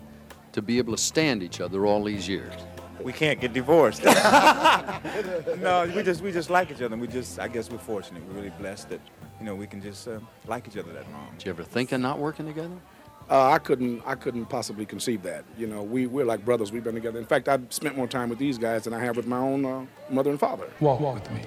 to 0.50 0.60
be 0.60 0.78
able 0.78 0.92
to 0.96 1.00
stand 1.00 1.44
each 1.44 1.60
other 1.60 1.86
all 1.86 2.02
these 2.02 2.26
years? 2.26 2.52
We 3.02 3.12
can't 3.12 3.40
get 3.40 3.52
divorced. 3.52 4.04
no, 4.04 5.90
we 5.94 6.02
just 6.02 6.22
we 6.22 6.32
just 6.32 6.50
like 6.50 6.70
each 6.70 6.82
other. 6.82 6.96
We 6.96 7.06
just 7.06 7.38
I 7.38 7.48
guess 7.48 7.70
we're 7.70 7.78
fortunate. 7.78 8.22
We're 8.26 8.34
really 8.34 8.50
blessed 8.50 8.90
that 8.90 9.00
you 9.38 9.46
know 9.46 9.54
we 9.54 9.66
can 9.66 9.80
just 9.80 10.06
uh, 10.08 10.20
like 10.46 10.68
each 10.68 10.76
other 10.76 10.92
that 10.92 11.10
long. 11.12 11.30
Did 11.38 11.46
you 11.46 11.50
ever 11.50 11.62
think 11.64 11.92
of 11.92 12.00
not 12.00 12.18
working 12.18 12.46
together? 12.46 12.76
Uh, 13.30 13.50
I 13.50 13.58
couldn't 13.58 14.02
I 14.04 14.16
couldn't 14.16 14.46
possibly 14.46 14.84
conceive 14.84 15.22
that. 15.22 15.44
You 15.56 15.66
know, 15.68 15.82
we 15.82 16.06
we're 16.06 16.24
like 16.24 16.44
brothers. 16.44 16.72
We've 16.72 16.84
been 16.84 16.94
together. 16.94 17.18
In 17.18 17.26
fact, 17.26 17.48
I've 17.48 17.72
spent 17.72 17.96
more 17.96 18.08
time 18.08 18.28
with 18.28 18.38
these 18.38 18.58
guys 18.58 18.84
than 18.84 18.92
I 18.92 18.98
have 19.00 19.16
with 19.16 19.26
my 19.26 19.38
own 19.38 19.64
uh, 19.64 19.86
mother 20.08 20.30
and 20.30 20.40
father. 20.40 20.66
Walk, 20.80 21.00
walk 21.00 21.22
with 21.22 21.30
me. 21.30 21.44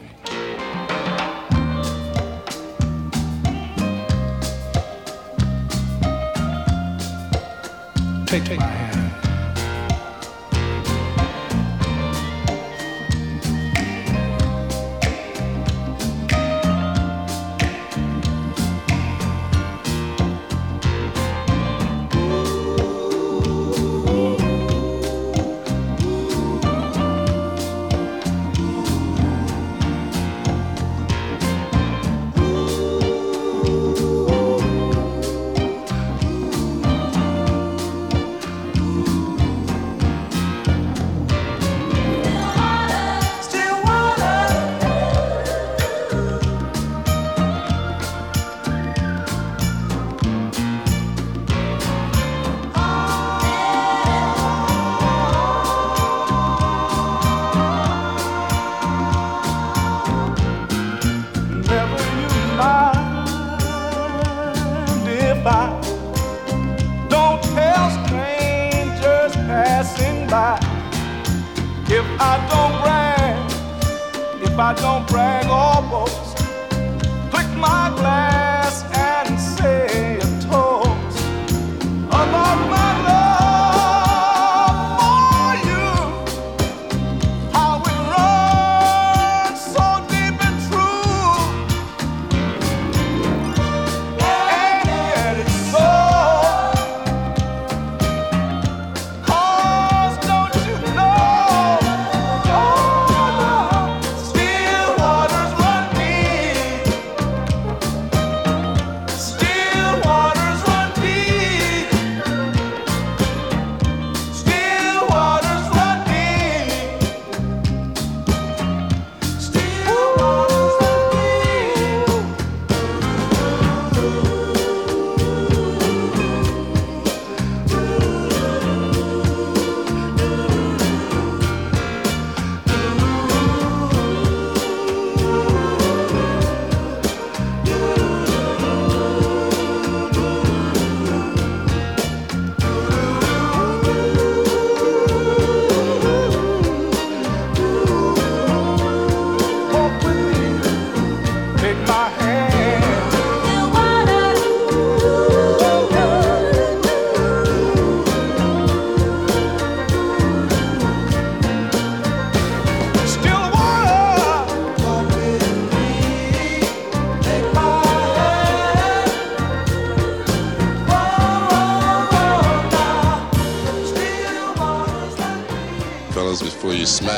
Take, 8.33 8.45
take 8.45 8.59
my 8.59 8.65
hand. 8.65 8.92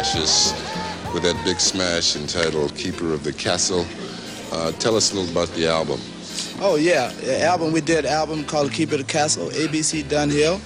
Before 0.06 0.22
you 0.22 0.28
smash 0.28 0.54
us 0.56 1.14
with 1.14 1.24
that 1.24 1.42
big 1.46 1.60
smash 1.60 2.16
entitled 2.16 2.76
Keeper 2.76 3.12
of 3.12 3.24
the 3.24 3.34
Castle, 3.34 3.86
uh, 4.52 4.72
tell 4.74 4.96
us 4.96 5.12
a 5.12 5.16
little 5.16 5.32
about 5.32 5.48
the 5.56 5.68
album. 5.68 6.00
Oh 6.62 6.76
yeah, 6.76 7.10
the 7.24 7.42
album 7.44 7.72
we 7.72 7.82
did 7.82 8.06
album 8.06 8.44
called 8.46 8.72
Keeper 8.72 8.96
of 8.96 9.00
the 9.00 9.12
Castle, 9.12 9.48
ABC 9.50 10.04
Dunhill, 10.04 10.60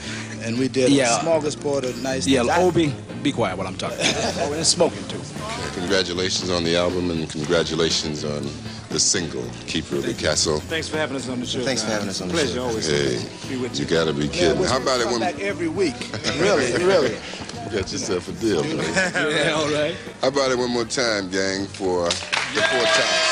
and 0.45 0.59
we 0.59 0.67
did 0.67 0.91
Yeah. 0.91 1.19
a 1.19 1.23
smorgasbord 1.23 1.83
of 1.83 2.01
nice 2.03 2.27
Yeah, 2.27 2.43
things. 2.43 2.57
Obie, 2.57 2.93
be 3.23 3.31
quiet 3.31 3.57
while 3.57 3.67
I'm 3.67 3.77
talking. 3.77 3.97
oh, 4.01 4.51
and 4.53 4.65
smoking 4.67 5.07
too. 5.07 5.17
Okay, 5.17 5.79
congratulations 5.79 6.49
on 6.49 6.63
the 6.65 6.75
album 6.75 7.09
and 7.09 7.29
congratulations 7.29 8.25
on 8.25 8.45
the 8.89 8.99
single 8.99 9.45
Keeper 9.67 9.97
of 9.97 10.05
the 10.05 10.13
Castle. 10.15 10.59
Thanks 10.61 10.89
for 10.89 10.97
having 10.97 11.15
us 11.15 11.29
on 11.29 11.39
the 11.39 11.45
show. 11.45 11.61
Thanks 11.63 11.83
for 11.83 11.91
having 11.91 12.09
us 12.09 12.19
on 12.21 12.27
the 12.27 12.33
Pleasure 12.33 12.55
show. 12.55 12.69
Pleasure 12.71 12.89
always 12.89 13.21
Hey, 13.21 13.49
be 13.49 13.55
with 13.57 13.79
you 13.79 13.85
you. 13.85 13.89
gotta 13.89 14.11
be 14.13 14.27
kidding. 14.27 14.59
we- 14.59 14.67
How 14.67 14.77
we 14.79 14.83
about 14.83 14.99
it 14.99 15.03
come 15.03 15.11
when 15.13 15.21
back 15.21 15.39
every 15.39 15.67
week? 15.69 15.95
really, 16.39 16.73
really. 16.83 17.15
You 17.71 17.79
got 17.79 17.91
yourself 17.91 18.27
a 18.27 18.31
deal, 18.33 18.63
man? 18.63 18.77
Yeah, 19.13 19.51
all 19.51 19.71
right. 19.71 19.95
How 20.21 20.29
about 20.29 20.51
it 20.51 20.57
one 20.57 20.71
more 20.71 20.85
time, 20.85 21.29
gang, 21.29 21.67
for 21.67 22.05
the 22.05 22.61
four 22.61 22.83
tops? 22.83 23.28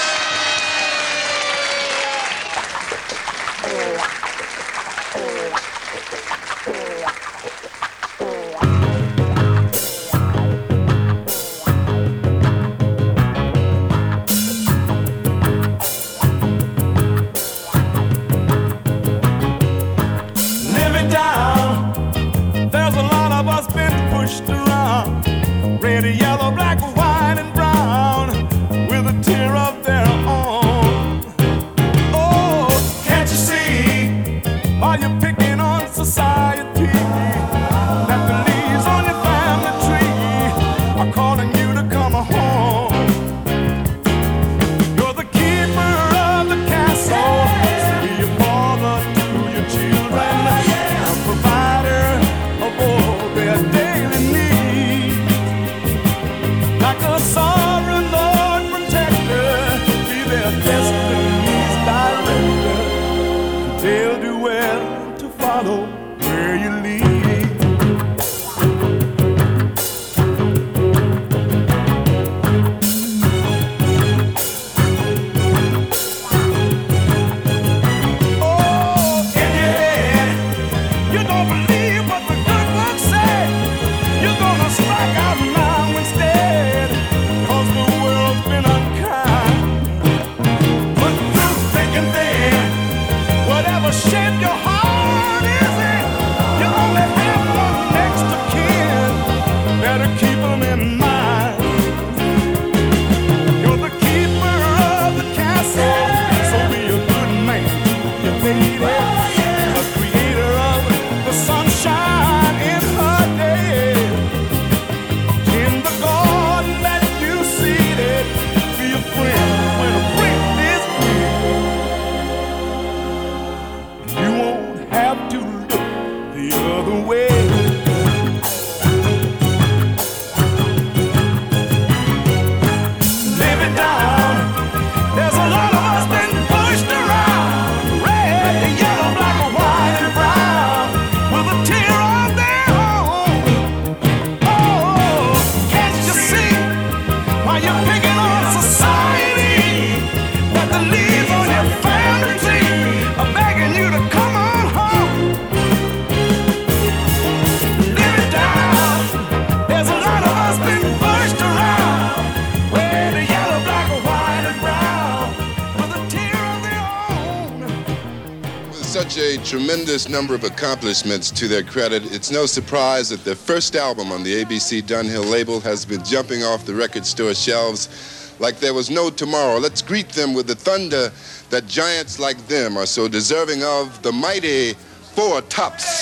Tremendous 169.48 170.10
number 170.10 170.36
of 170.36 170.44
accomplishments 170.44 171.32
to 171.32 171.48
their 171.48 171.64
credit, 171.64 172.04
it's 172.14 172.32
no 172.32 172.46
surprise 172.46 173.08
that 173.08 173.24
their 173.24 173.34
first 173.34 173.78
album 173.78 174.12
on 174.12 174.22
the 174.22 174.44
ABC 174.44 174.82
Dunhill 174.82 175.32
label 175.32 175.62
has 175.62 175.86
been 175.86 176.04
jumping 176.04 176.44
off 176.44 176.66
the 176.66 176.76
record 176.76 177.06
store 177.06 177.34
shelves 177.34 178.36
like 178.40 178.60
there 178.60 178.74
was 178.74 178.90
no 178.90 179.10
tomorrow. 179.10 179.58
Let's 179.58 179.82
greet 179.82 180.10
them 180.10 180.34
with 180.34 180.48
the 180.48 180.56
thunder 180.56 181.14
that 181.50 181.66
giants 181.66 182.20
like 182.20 182.38
them 182.48 182.76
are 182.76 182.86
so 182.86 183.08
deserving 183.08 183.64
of 183.64 184.02
the 184.02 184.12
mighty 184.12 184.74
Four 185.16 185.42
Tops. 185.44 185.97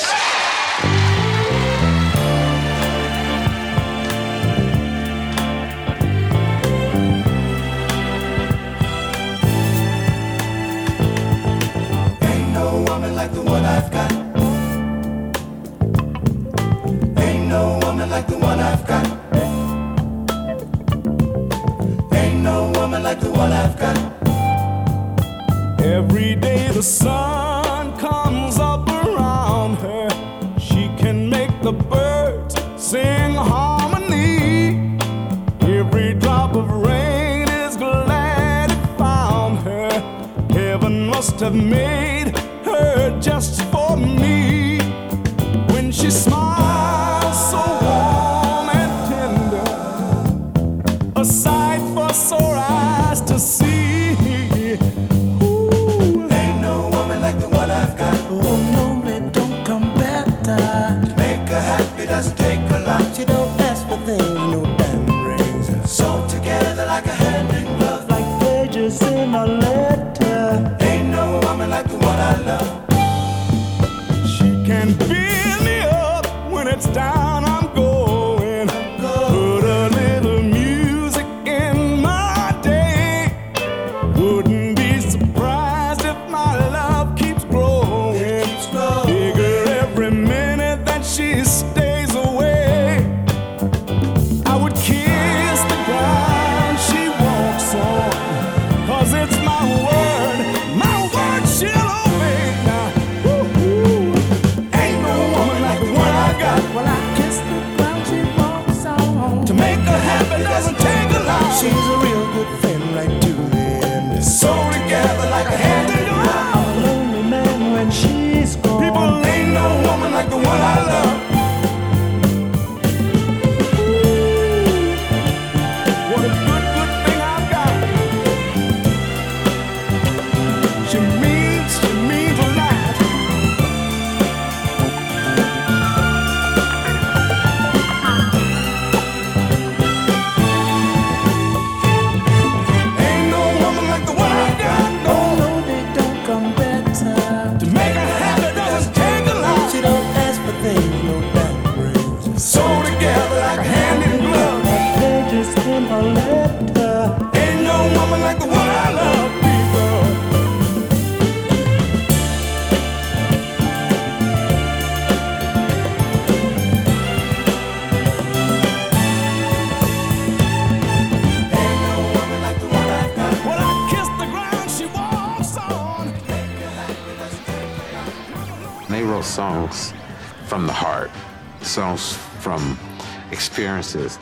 Experiences. 183.95 184.17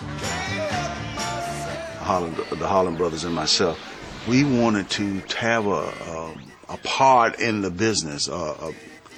Holland, 1.99 2.36
the 2.36 2.67
Holland 2.67 2.97
brothers 2.97 3.24
and 3.24 3.34
myself, 3.34 3.80
we 4.28 4.43
wanted 4.43 4.89
to 4.91 5.19
have 5.38 5.65
a, 5.65 5.69
a, 5.69 6.36
a 6.69 6.78
part 6.84 7.39
in 7.39 7.61
the 7.61 7.71
business, 7.71 8.28
a, 8.28 8.34
a 8.34 8.74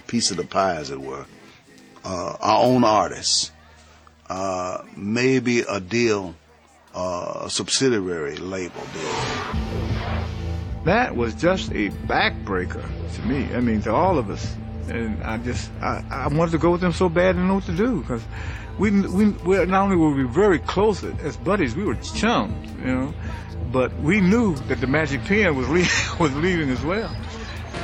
piece 0.08 0.32
of 0.32 0.38
the 0.38 0.46
pie, 0.46 0.76
as 0.76 0.92
it 0.92 1.00
were. 1.00 1.26
Uh, 2.04 2.38
our 2.40 2.64
own 2.64 2.84
artists, 2.84 3.52
uh, 4.30 4.84
maybe 4.96 5.62
a 5.62 5.80
deal, 5.80 6.36
uh, 6.94 7.42
a 7.46 7.50
subsidiary 7.50 8.38
label 8.38 8.82
deal. 8.94 9.56
That 10.86 11.16
was 11.16 11.34
just 11.34 11.72
a 11.72 11.90
backbreaker 12.08 12.86
to 13.16 13.22
me. 13.24 13.52
I 13.56 13.60
mean, 13.60 13.82
to 13.84 13.94
all 13.94 14.20
of 14.20 14.30
us. 14.30 14.56
And 14.88 15.24
I 15.24 15.40
just, 15.40 15.72
I, 15.82 16.04
I 16.12 16.28
wanted 16.28 16.52
to 16.52 16.60
go 16.60 16.70
with 16.72 16.82
them 16.82 16.94
so 16.94 17.10
bad, 17.10 17.30
I 17.30 17.32
didn't 17.32 17.48
know 17.48 17.56
what 17.56 17.66
to 17.66 17.76
do 17.76 18.02
because 18.02 18.22
we, 18.78 18.92
we, 18.92 19.30
we, 19.30 19.66
not 19.66 19.84
only 19.84 19.96
were 19.96 20.12
we 20.12 20.24
very 20.24 20.60
close 20.60 21.04
as 21.04 21.38
buddies, 21.38 21.76
we 21.76 21.84
were 21.84 21.96
chums, 21.96 22.72
you 22.80 22.86
know, 22.86 23.14
but 23.72 23.94
we 24.00 24.20
knew 24.20 24.56
that 24.68 24.82
the 24.82 24.88
Magic 24.88 25.24
Pen 25.24 25.56
was 25.56 25.70
leaving, 25.70 25.92
was 26.20 26.36
leaving 26.36 26.70
as 26.70 26.84
well. 26.84 27.16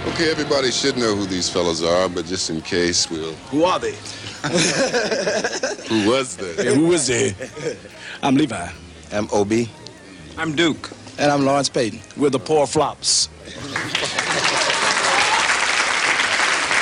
Okay, 0.07 0.31
everybody 0.31 0.71
should 0.71 0.97
know 0.97 1.15
who 1.15 1.25
these 1.25 1.49
fellows 1.49 1.83
are, 1.83 2.09
but 2.09 2.25
just 2.25 2.49
in 2.49 2.61
case, 2.61 3.09
we'll. 3.09 3.33
Who 3.51 3.63
are 3.63 3.79
they? 3.79 3.91
Who 4.41 6.09
was 6.09 6.35
that? 6.37 6.55
Yeah, 6.57 6.73
who 6.73 6.91
is 6.93 7.05
they? 7.05 7.35
I'm 8.23 8.35
Levi. 8.35 8.69
I'm 9.11 9.27
Obie. 9.31 9.69
I'm 10.37 10.55
Duke. 10.55 10.89
And 11.19 11.31
I'm 11.31 11.45
Lawrence 11.45 11.69
Payton. 11.69 11.99
We're 12.17 12.31
the 12.31 12.39
Poor 12.39 12.65
Flops. 12.65 13.29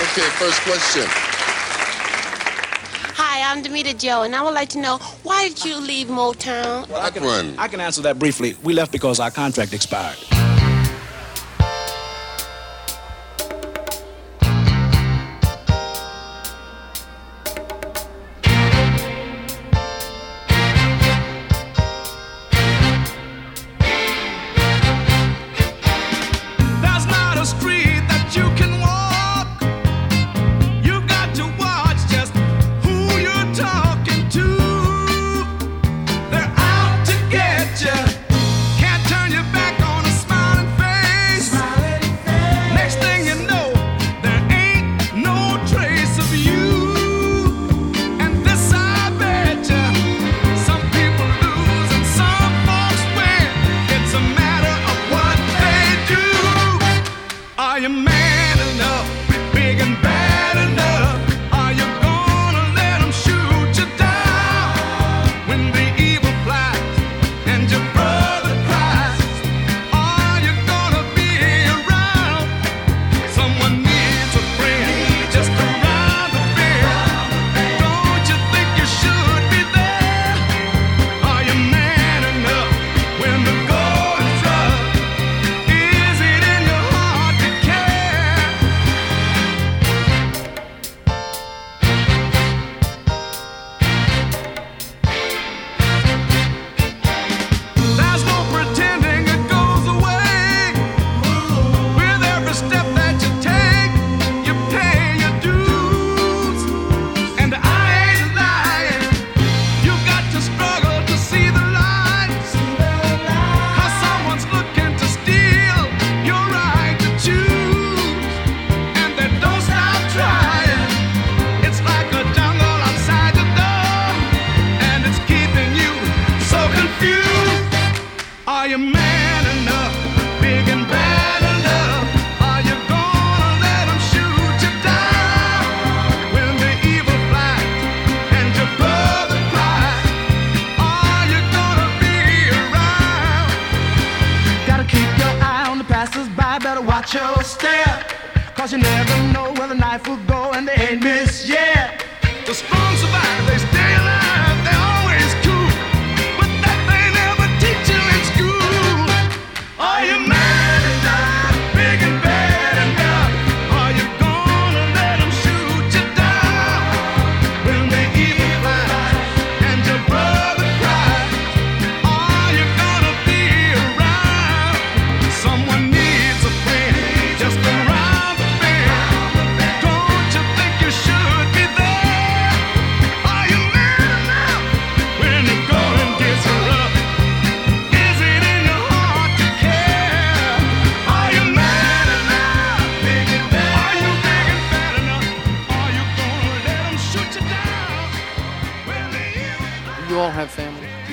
Okay, 0.02 0.30
first 0.38 0.62
question. 0.62 1.29
Hi, 3.50 3.56
I'm 3.56 3.64
Demita 3.64 3.98
Joe, 3.98 4.22
and 4.22 4.36
I 4.36 4.44
would 4.44 4.54
like 4.54 4.70
to 4.70 4.78
know 4.78 5.00
why 5.24 5.48
did 5.48 5.66
you 5.66 5.78
leave 5.78 6.06
Motown? 6.06 6.88
Well, 6.88 7.02
I 7.02 7.10
can, 7.10 7.58
I 7.58 7.68
can 7.68 7.82
answer 7.82 8.00
that 8.04 8.20
briefly. 8.20 8.56
We 8.62 8.74
left 8.74 8.92
because 8.92 9.20
our 9.20 9.32
contract 9.32 9.74
expired. 9.74 10.20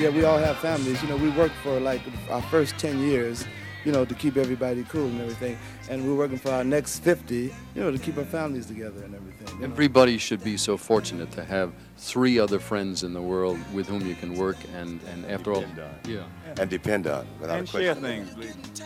Yeah, 0.07 0.13
we 0.13 0.23
all 0.23 0.37
have 0.37 0.57
families. 0.59 1.03
You 1.03 1.09
know, 1.09 1.17
we 1.17 1.29
worked 1.31 1.55
for 1.55 1.81
like 1.81 1.99
our 2.29 2.41
first 2.43 2.77
10 2.77 2.97
years, 2.99 3.43
you 3.83 3.91
know, 3.91 4.05
to 4.05 4.15
keep 4.15 4.37
everybody 4.37 4.85
cool 4.85 5.05
and 5.05 5.19
everything. 5.19 5.57
And 5.89 6.07
we're 6.07 6.15
working 6.15 6.37
for 6.37 6.49
our 6.49 6.63
next 6.63 6.99
50, 6.99 7.35
you 7.35 7.51
know, 7.75 7.91
to 7.91 7.97
keep 7.97 8.17
our 8.17 8.23
families 8.23 8.67
together 8.67 9.03
and 9.03 9.13
everything. 9.13 9.49
you 9.55 9.67
know. 9.67 9.73
Everybody 9.73 10.17
should 10.17 10.41
be 10.41 10.55
so 10.55 10.77
fortunate 10.77 11.29
to 11.31 11.43
have 11.43 11.73
three 11.97 12.39
other 12.39 12.57
friends 12.57 13.03
in 13.03 13.11
the 13.11 13.21
world 13.21 13.59
with 13.73 13.89
whom 13.89 14.07
you 14.07 14.15
can 14.15 14.35
work 14.35 14.55
and, 14.73 15.01
and 15.09 15.25
after 15.25 15.51
all, 15.51 15.65
yeah. 16.07 16.23
And 16.59 16.69
depend 16.69 17.07
on, 17.07 17.27
without 17.39 17.59
And 17.59 17.67
a 17.67 17.71
share 17.71 17.93
question. 17.95 18.25
things, 18.25 18.33
please. 18.33 18.81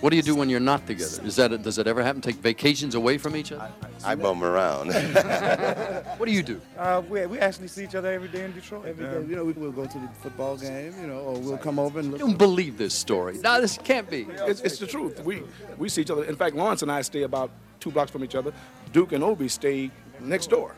What 0.00 0.08
do 0.08 0.16
you 0.16 0.22
do 0.22 0.34
when 0.34 0.48
you're 0.48 0.60
not 0.60 0.86
together? 0.86 1.22
Is 1.26 1.36
that 1.36 1.62
does 1.62 1.76
it 1.76 1.86
ever 1.86 2.02
happen? 2.02 2.22
Take 2.22 2.36
vacations 2.36 2.94
away 2.94 3.18
from 3.18 3.36
each 3.36 3.52
other? 3.52 3.70
I 4.02 4.14
bum 4.14 4.42
around. 4.42 4.86
what 6.16 6.24
do 6.24 6.32
you 6.32 6.42
do? 6.42 6.58
Uh, 6.78 7.02
we, 7.06 7.26
we 7.26 7.38
actually 7.38 7.68
see 7.68 7.84
each 7.84 7.94
other 7.94 8.10
every 8.10 8.28
day 8.28 8.44
in 8.46 8.52
Detroit. 8.52 8.86
Every 8.86 9.04
day, 9.04 9.16
Um, 9.16 9.28
you 9.28 9.36
know, 9.36 9.44
we, 9.44 9.52
we'll 9.52 9.72
go 9.72 9.84
to 9.84 9.98
the 9.98 10.08
football 10.22 10.56
game, 10.56 10.94
you 11.02 11.06
know, 11.06 11.18
or 11.18 11.38
we'll 11.38 11.58
come 11.58 11.78
over 11.78 11.98
and 12.00 12.08
I 12.08 12.12
look. 12.12 12.20
don't 12.20 12.38
believe 12.38 12.78
this 12.78 12.94
story. 12.94 13.36
No, 13.42 13.60
this 13.60 13.76
can't 13.76 14.08
be. 14.08 14.26
It's, 14.46 14.62
it's 14.62 14.78
the 14.78 14.86
truth. 14.86 15.22
We 15.22 15.42
we 15.76 15.90
see 15.90 16.00
each 16.00 16.10
other. 16.10 16.24
In 16.24 16.34
fact, 16.36 16.56
Lawrence 16.56 16.80
and 16.80 16.90
I 16.90 17.02
stay 17.02 17.24
about 17.24 17.50
two 17.78 17.90
blocks 17.90 18.10
from 18.10 18.24
each 18.24 18.34
other. 18.34 18.54
Duke 18.94 19.12
and 19.12 19.22
Obie 19.22 19.48
stay 19.48 19.90
next 20.20 20.46
door. 20.48 20.74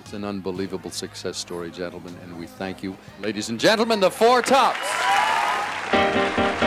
It's 0.00 0.12
an 0.12 0.24
unbelievable 0.24 0.90
success 0.90 1.36
story, 1.36 1.70
gentlemen, 1.70 2.16
and 2.24 2.36
we 2.36 2.46
thank 2.48 2.82
you. 2.82 2.96
Ladies 3.20 3.48
and 3.48 3.60
gentlemen, 3.60 4.00
the 4.00 4.10
Four 4.10 4.42
Tops. 4.42 4.78
Look 5.92 6.65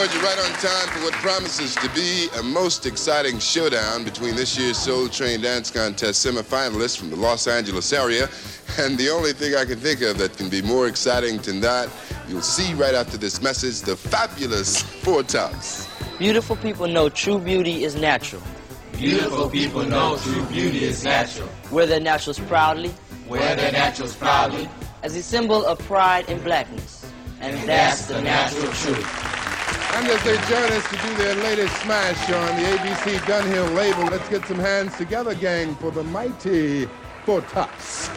welcome. 0.00 0.20
You're 0.20 0.28
right 0.28 0.38
on 0.38 0.52
time 0.60 0.88
for 0.88 1.04
what 1.04 1.12
promises 1.14 1.74
to 1.76 1.88
be 1.90 2.28
a 2.38 2.42
most 2.42 2.86
exciting 2.86 3.38
showdown 3.38 4.04
between 4.04 4.34
this 4.34 4.58
year's 4.58 4.78
Soul 4.78 5.08
Train 5.08 5.42
Dance 5.42 5.70
Contest 5.70 6.24
semifinalists 6.24 6.98
from 6.98 7.10
the 7.10 7.16
Los 7.16 7.46
Angeles 7.46 7.92
area. 7.92 8.28
And 8.78 8.96
the 8.96 9.10
only 9.10 9.32
thing 9.32 9.54
I 9.56 9.64
can 9.64 9.78
think 9.78 10.00
of 10.02 10.16
that 10.18 10.36
can 10.36 10.48
be 10.48 10.62
more 10.62 10.86
exciting 10.86 11.38
than 11.38 11.60
that, 11.60 11.88
you'll 12.28 12.40
see 12.40 12.72
right 12.74 12.94
after 12.94 13.16
this 13.16 13.42
message, 13.42 13.80
the 13.80 13.96
fabulous 13.96 14.80
Four 14.80 15.22
Tops. 15.22 15.88
Beautiful 16.18 16.56
people 16.56 16.86
know 16.86 17.08
true 17.08 17.38
beauty 17.38 17.84
is 17.84 17.94
natural. 17.94 18.42
Beautiful 18.92 19.50
people 19.50 19.82
know 19.84 20.16
true 20.18 20.44
beauty 20.46 20.84
is 20.84 21.04
natural. 21.04 21.48
Wear 21.70 21.86
their 21.86 22.00
naturals 22.00 22.38
proudly. 22.38 22.94
Wear 23.28 23.56
their 23.56 23.72
naturals 23.72 24.14
proudly. 24.14 24.68
As 25.02 25.16
a 25.16 25.22
symbol 25.22 25.64
of 25.64 25.78
pride 25.80 26.26
and 26.28 26.42
blackness. 26.42 27.10
And 27.40 27.68
that's 27.68 28.06
the 28.06 28.20
natural 28.20 28.70
truth. 28.72 29.39
And 29.96 30.06
as 30.08 30.22
they 30.24 30.36
join 30.48 30.72
us 30.72 30.88
to 30.90 30.96
do 30.96 31.14
their 31.16 31.34
latest 31.36 31.74
smash 31.82 32.30
on 32.30 32.56
the 32.56 32.62
ABC 32.62 33.18
Dunhill 33.26 33.74
label, 33.74 34.04
let's 34.04 34.28
get 34.28 34.44
some 34.46 34.58
hands 34.58 34.96
together, 34.96 35.34
gang, 35.34 35.74
for 35.74 35.90
the 35.90 36.04
mighty 36.04 36.88
Four 37.24 37.42
Tops. 37.42 38.08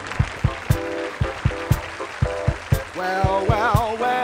Well, 2.96 3.46
well, 3.48 3.96
well. 4.00 4.23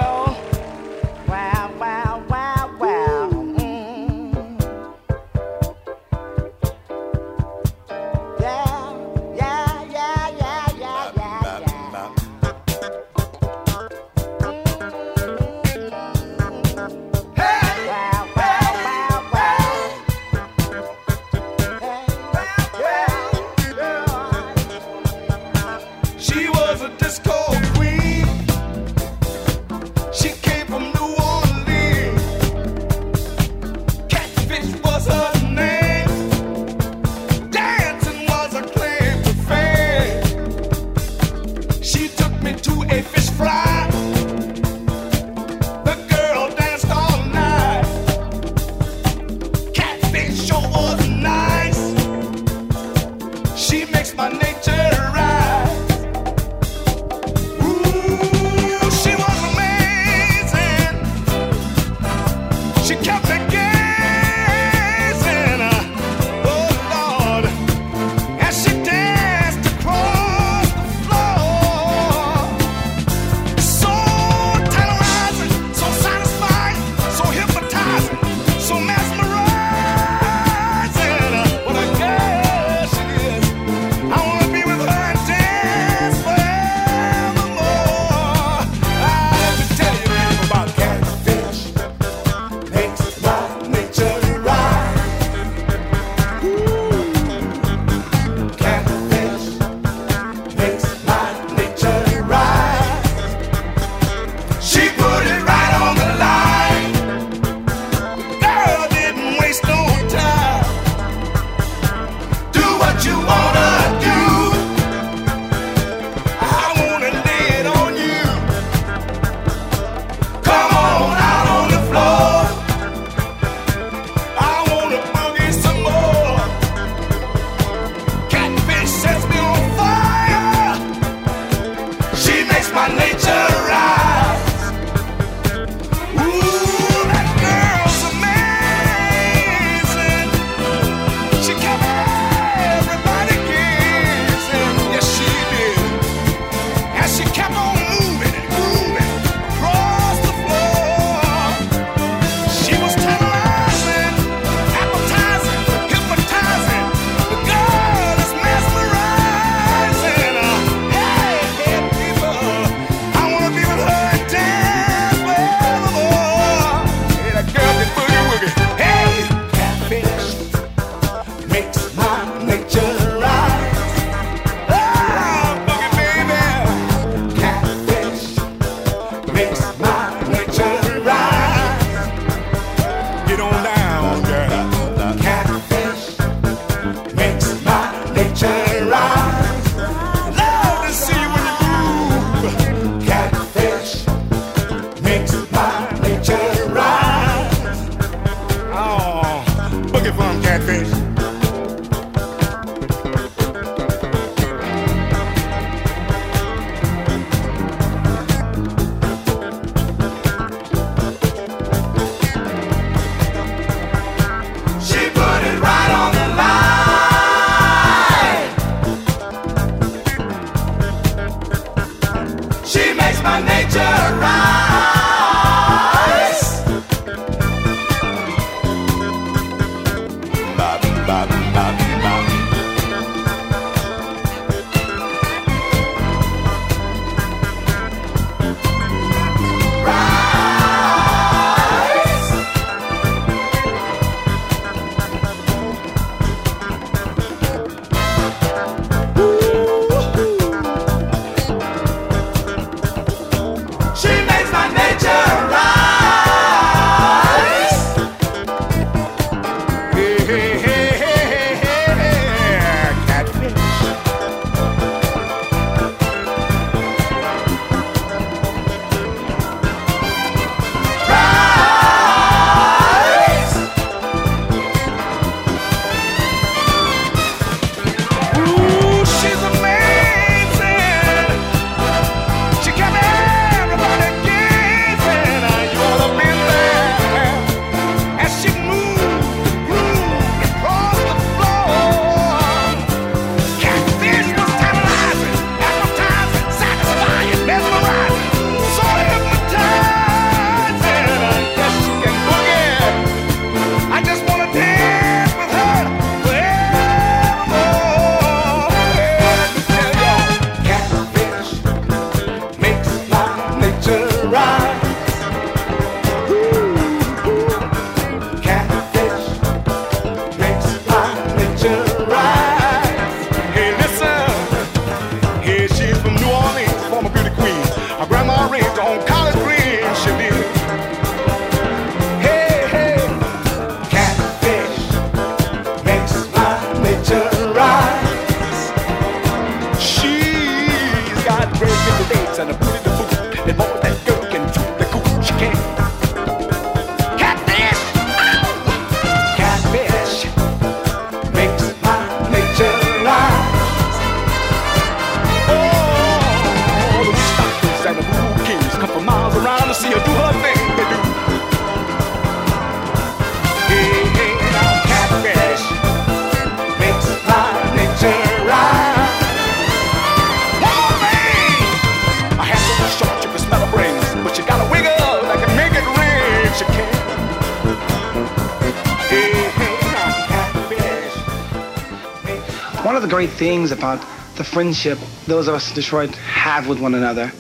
Great 383.11 383.31
things 383.31 383.73
about 383.73 384.01
the 384.37 384.45
friendship 384.45 384.97
those 385.27 385.49
of 385.49 385.55
us 385.55 385.69
in 385.69 385.75
Detroit 385.75 386.15
have 386.15 386.69
with 386.69 386.81
one 386.81 386.95
another 386.95 387.33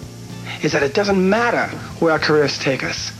is 0.62 0.72
that 0.72 0.82
it 0.82 0.94
doesn't 0.94 1.30
matter 1.30 1.66
where 2.00 2.12
our 2.12 2.18
careers 2.18 2.58
take 2.58 2.82
us 2.82 3.12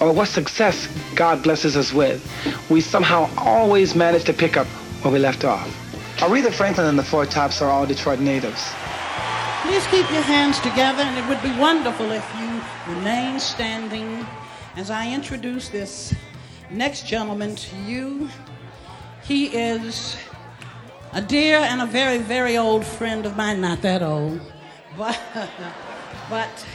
or 0.00 0.12
what 0.12 0.28
success 0.28 0.88
God 1.14 1.42
blesses 1.42 1.76
us 1.76 1.92
with. 1.92 2.26
We 2.70 2.80
somehow 2.80 3.30
always 3.36 3.94
manage 3.94 4.24
to 4.24 4.32
pick 4.32 4.56
up 4.56 4.66
where 5.02 5.12
we 5.12 5.18
left 5.18 5.44
off. 5.44 5.68
Aretha 6.18 6.52
Franklin 6.52 6.86
and 6.86 6.98
the 6.98 7.04
Four 7.04 7.26
Tops 7.26 7.62
are 7.62 7.70
all 7.70 7.86
Detroit 7.86 8.20
natives. 8.20 8.72
Please 9.62 9.86
keep 9.88 10.10
your 10.10 10.22
hands 10.22 10.58
together, 10.60 11.02
and 11.02 11.18
it 11.18 11.28
would 11.28 11.42
be 11.42 11.60
wonderful 11.60 12.10
if 12.10 12.26
you 12.40 12.60
remain 12.94 13.38
standing 13.38 14.26
as 14.76 14.90
I 14.90 15.12
introduce 15.12 15.68
this 15.68 16.14
next 16.70 17.06
gentleman 17.06 17.54
to 17.54 17.76
you. 17.76 18.28
He 19.22 19.46
is 19.46 20.16
a 21.18 21.20
dear 21.20 21.56
and 21.56 21.82
a 21.82 21.86
very, 21.86 22.18
very 22.18 22.56
old 22.56 22.86
friend 22.86 23.26
of 23.26 23.36
mine, 23.36 23.60
not 23.60 23.82
that 23.82 24.04
old, 24.04 24.40
but, 24.96 25.18
but 26.30 26.66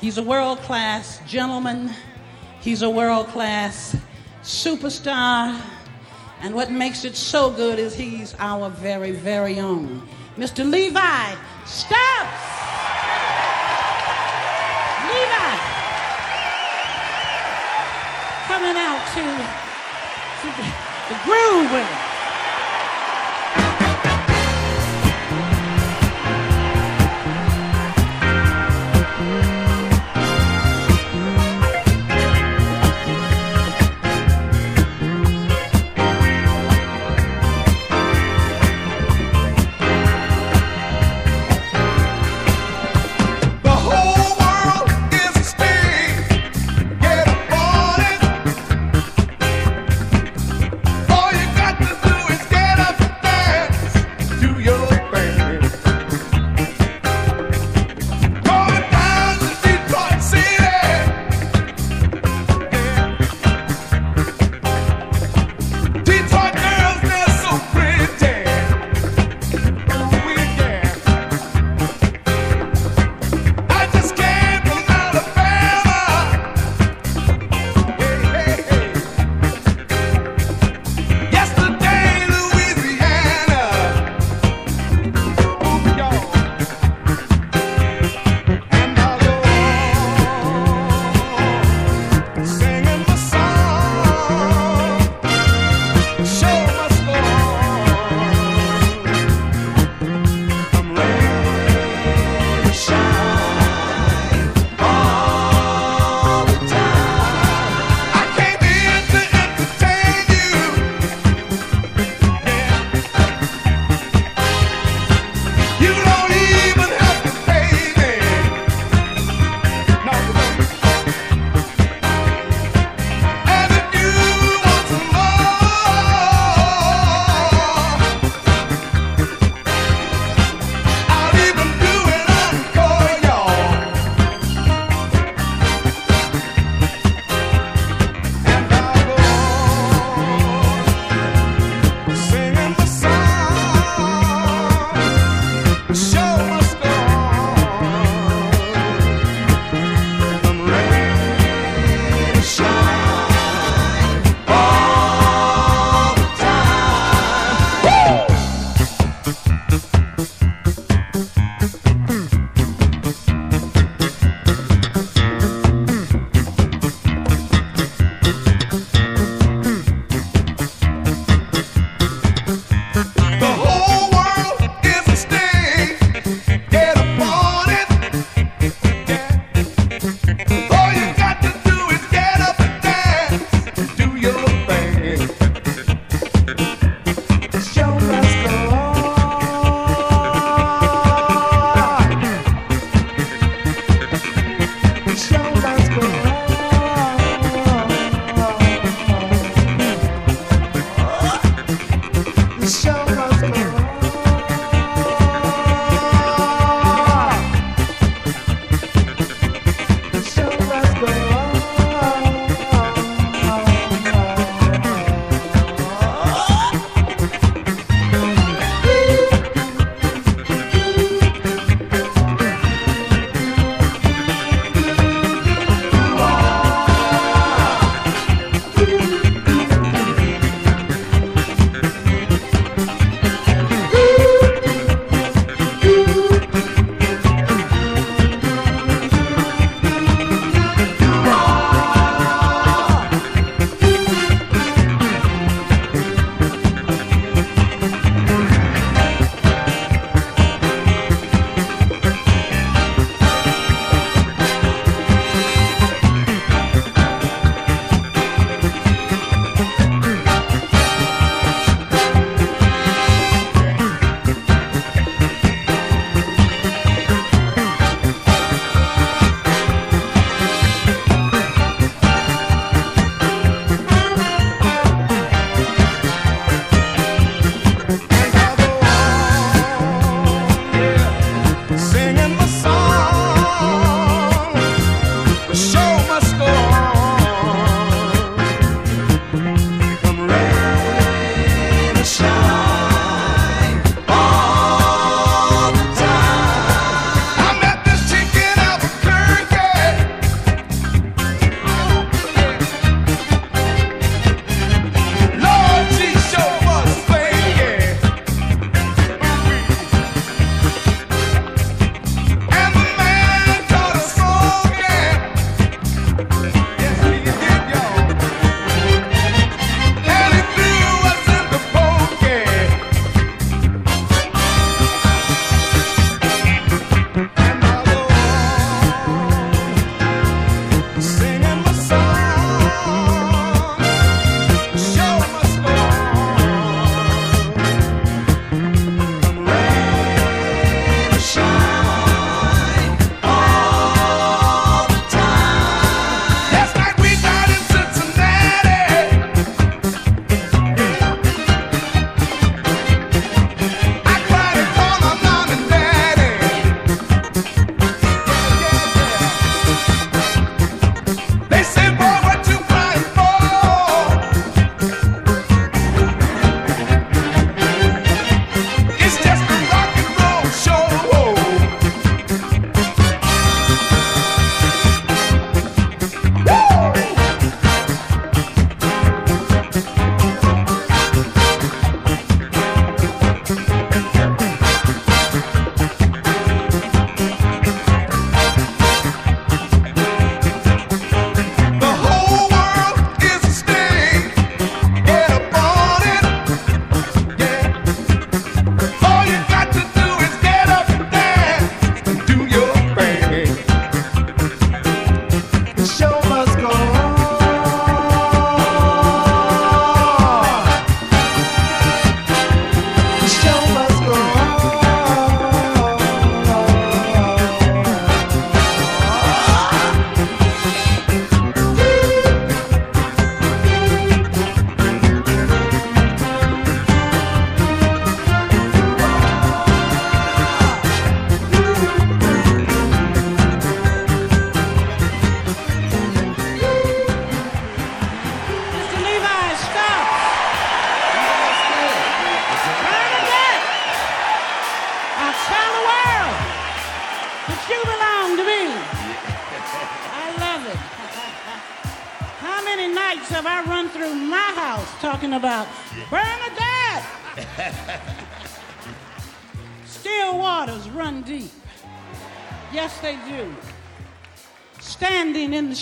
he's 0.00 0.16
a 0.16 0.22
world 0.22 0.56
class 0.60 1.20
gentleman, 1.26 1.90
he's 2.62 2.80
a 2.80 2.88
world 2.88 3.26
class 3.26 3.94
superstar, 4.42 5.60
and 6.40 6.54
what 6.54 6.70
makes 6.70 7.04
it 7.04 7.14
so 7.14 7.50
good 7.50 7.78
is 7.78 7.94
he's 7.94 8.34
our 8.38 8.70
very, 8.70 9.10
very 9.10 9.60
own. 9.60 10.00
Mr. 10.38 10.64
Levi 10.64 11.34
Stubbs. 11.66 12.46
Levi. 15.04 15.52
Coming 18.48 18.76
out 18.88 19.02
to, 19.12 19.24
to 20.40 20.48
the, 20.56 21.24
groove 21.26 21.70
with 21.72 21.90
it. 21.90 22.05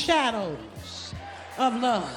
shadows 0.04 1.14
of 1.56 1.80
love. 1.80 2.13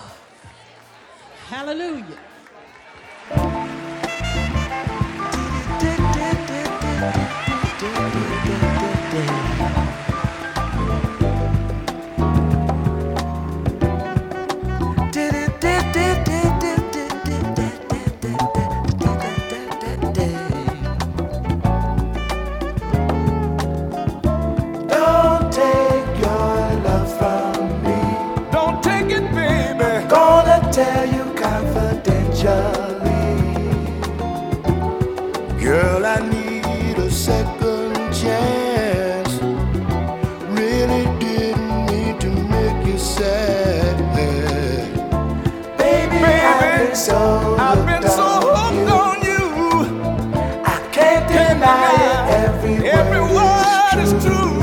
so 46.97 47.55
I've 47.59 47.85
been 47.85 48.01
so 48.01 48.23
hooked 48.41 48.57
on 48.57 48.75
you. 48.75 48.87
on 48.87 49.21
you. 49.23 50.63
I 50.65 50.89
can't 50.91 51.27
deny 51.27 51.93
it. 51.93 52.45
Every, 52.45 52.89
Every 52.89 53.21
word, 53.21 53.97
is 54.01 54.11
true. 54.23 54.33
Is 54.33 54.55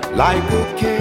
true. 0.00 0.16
Like 0.16 0.42
a 0.52 0.74
kid. 0.76 0.93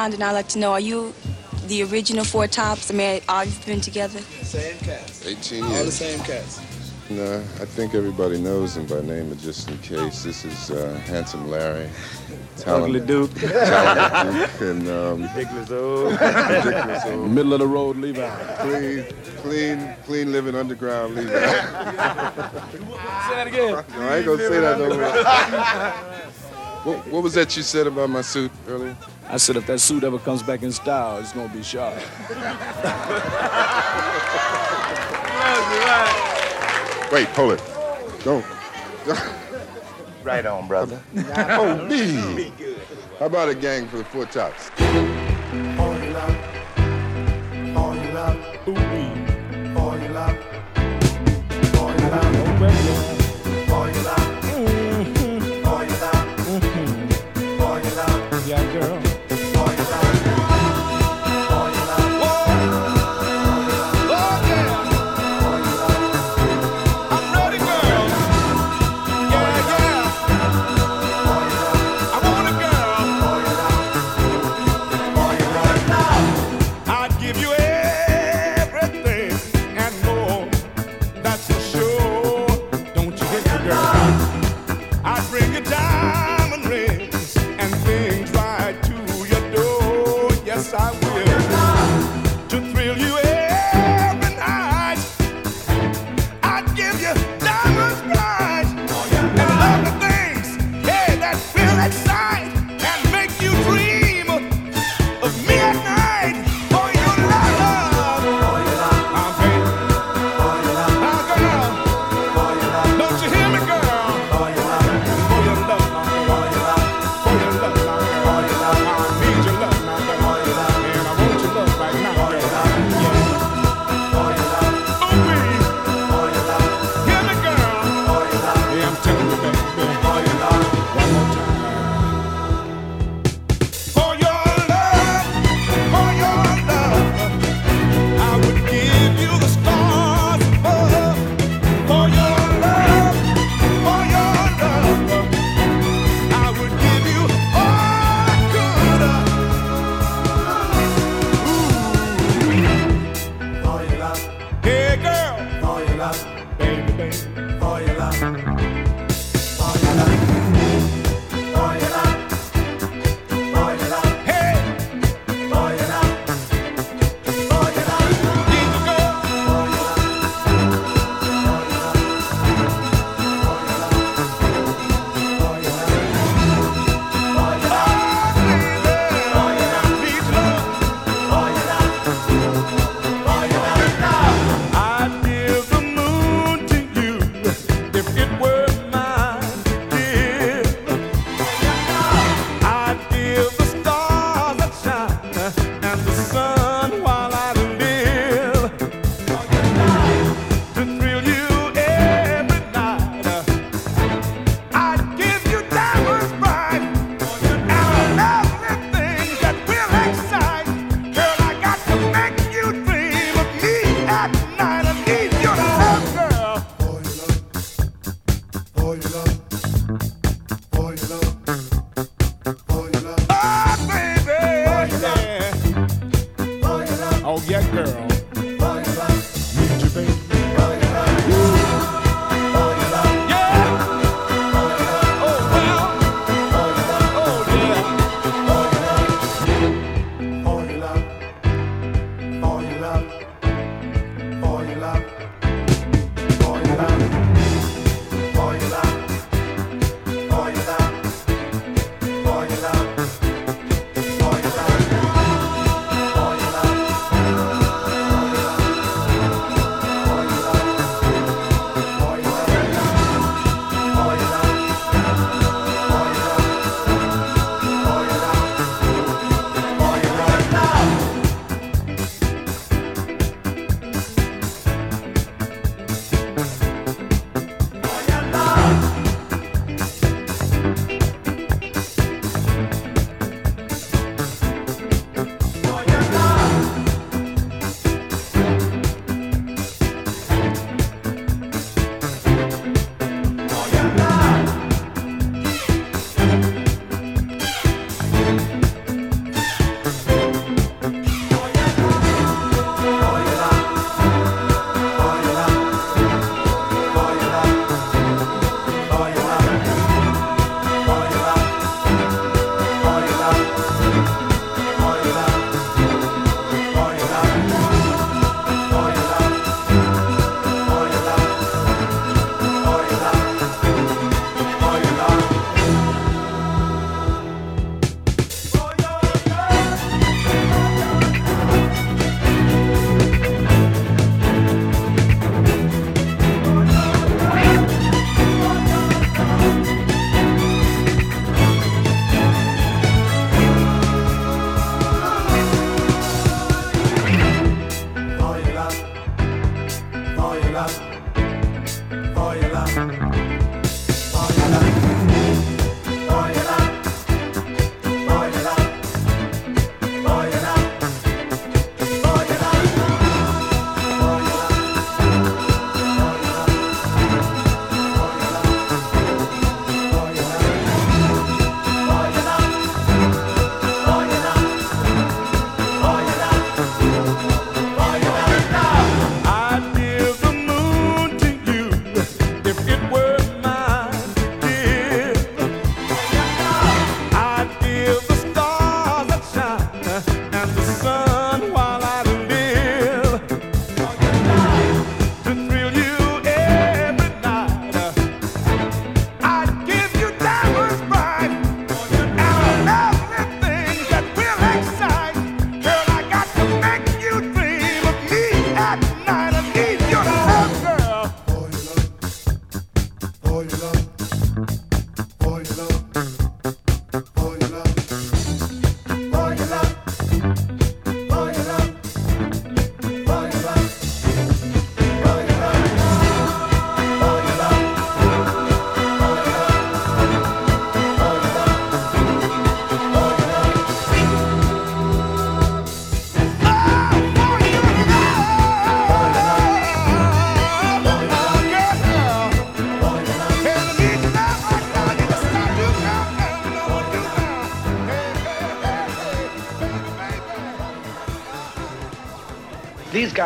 London, 0.00 0.22
I'd 0.22 0.32
like 0.32 0.48
to 0.48 0.58
know, 0.58 0.72
are 0.72 0.80
you 0.80 1.12
the 1.66 1.82
original 1.82 2.24
Four 2.24 2.46
Tops? 2.46 2.90
I 2.90 2.94
mean, 2.94 3.20
all 3.28 3.44
you've 3.44 3.66
been 3.66 3.82
together? 3.82 4.18
Same 4.42 4.78
cast. 4.78 5.26
18 5.26 5.58
years. 5.62 5.78
All 5.78 5.84
the 5.84 5.92
same 5.92 6.18
cast. 6.20 6.62
No, 7.10 7.34
I 7.60 7.66
think 7.66 7.94
everybody 7.94 8.40
knows 8.40 8.78
him 8.78 8.86
by 8.86 9.02
name, 9.02 9.28
but 9.28 9.36
just 9.40 9.68
in 9.68 9.76
case, 9.78 10.22
this 10.22 10.46
is 10.46 10.70
uh, 10.70 10.94
Handsome 11.04 11.50
Larry. 11.50 11.90
Ugly 12.66 13.00
Duke. 13.00 13.30
Talented 13.34 14.50
Duke, 14.52 14.60
and 14.62 14.88
um, 14.88 15.22
Ridiculous 15.24 15.70
old. 15.70 16.12
ridiculous 16.12 17.04
old. 17.04 17.30
Middle 17.30 17.52
of 17.52 17.58
the 17.60 17.66
road, 17.66 17.96
Levi. 17.98 18.54
Clean, 18.56 19.04
clean, 19.42 19.94
clean 20.06 20.32
living 20.32 20.54
underground 20.54 21.14
Levi. 21.14 21.28
Say 21.30 21.36
that 23.36 23.46
again. 23.48 23.72
No, 23.72 24.08
I 24.08 24.16
ain't 24.16 24.26
gonna 24.26 24.48
say 24.48 24.60
that 24.60 24.78
no 24.78 24.88
more. 24.88 26.09
What, 26.84 27.06
what 27.08 27.22
was 27.22 27.34
that 27.34 27.54
you 27.56 27.62
said 27.62 27.86
about 27.86 28.08
my 28.08 28.22
suit 28.22 28.50
earlier? 28.66 28.96
I 29.28 29.36
said 29.36 29.56
if 29.56 29.66
that 29.66 29.80
suit 29.80 30.02
ever 30.02 30.18
comes 30.18 30.42
back 30.42 30.62
in 30.62 30.72
style, 30.72 31.18
it's 31.18 31.32
gonna 31.32 31.52
be 31.52 31.62
sharp. 31.62 31.94
Wait, 37.12 37.28
hold 37.28 37.52
it. 37.52 37.62
Don't. 38.24 38.44
Right 40.22 40.46
on, 40.46 40.68
brother. 40.68 41.02
oh, 41.16 41.86
me. 41.86 42.52
How 43.18 43.26
about 43.26 43.48
a 43.48 43.54
gang 43.54 43.86
for 43.88 43.98
the 43.98 44.04
four 44.04 44.26
tops? 44.26 44.70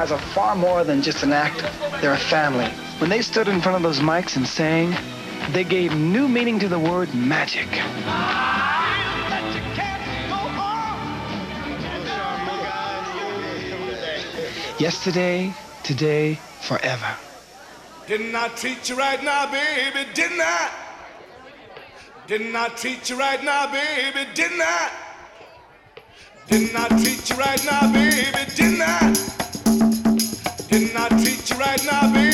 Guys 0.04 0.12
are 0.12 0.32
far 0.34 0.54
more 0.54 0.84
than 0.84 1.00
just 1.00 1.22
an 1.22 1.32
actor. 1.32 1.70
They're 2.02 2.12
a 2.12 2.18
family. 2.18 2.66
When 2.98 3.08
they 3.08 3.22
stood 3.22 3.48
in 3.48 3.62
front 3.62 3.76
of 3.76 3.82
those 3.82 4.00
mics 4.00 4.36
and 4.36 4.46
sang, 4.46 4.94
they 5.52 5.64
gave 5.64 5.96
new 5.96 6.28
meaning 6.28 6.58
to 6.58 6.68
the 6.68 6.78
word 6.78 7.14
magic. 7.14 7.66
Yesterday, 14.78 15.54
today, 15.84 16.34
forever. 16.60 17.16
Didn't 18.06 18.34
I 18.34 18.48
treat 18.48 18.86
you 18.90 18.96
right 18.96 19.24
now, 19.24 19.50
baby? 19.50 20.06
Didn't 20.12 20.40
I? 20.42 20.70
Didn't 22.26 22.54
I 22.54 22.68
treat 22.68 23.08
you 23.08 23.18
right 23.18 23.42
now, 23.42 23.72
baby? 23.72 24.28
Didn't 24.34 24.60
I? 24.60 24.90
Didn't 26.48 26.76
I 26.76 26.88
treat 26.88 27.30
you 27.30 27.36
right 27.36 27.64
now, 27.64 27.90
baby? 27.90 28.50
Didn't 28.54 28.82
I? 28.82 29.33
Right 31.74 31.84
now, 31.86 32.12
baby? 32.12 32.33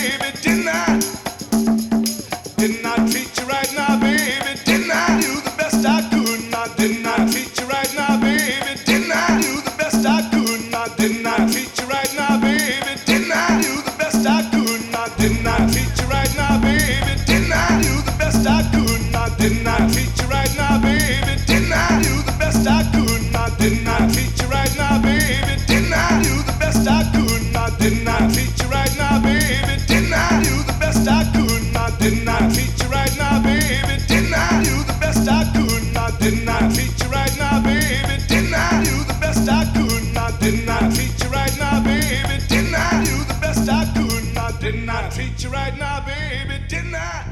you 45.45 45.51
right 45.51 45.77
now, 45.79 46.05
baby. 46.05 46.62
Didn't 46.69 46.95
I? 46.95 47.25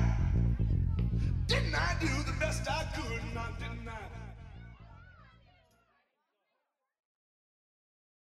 Didn't 1.46 1.74
I 1.74 1.96
do 2.00 2.08
the 2.24 2.32
best 2.38 2.70
I 2.70 2.84
could? 2.94 3.12
And 3.12 3.58
didn't 3.58 3.88
I? 3.88 4.27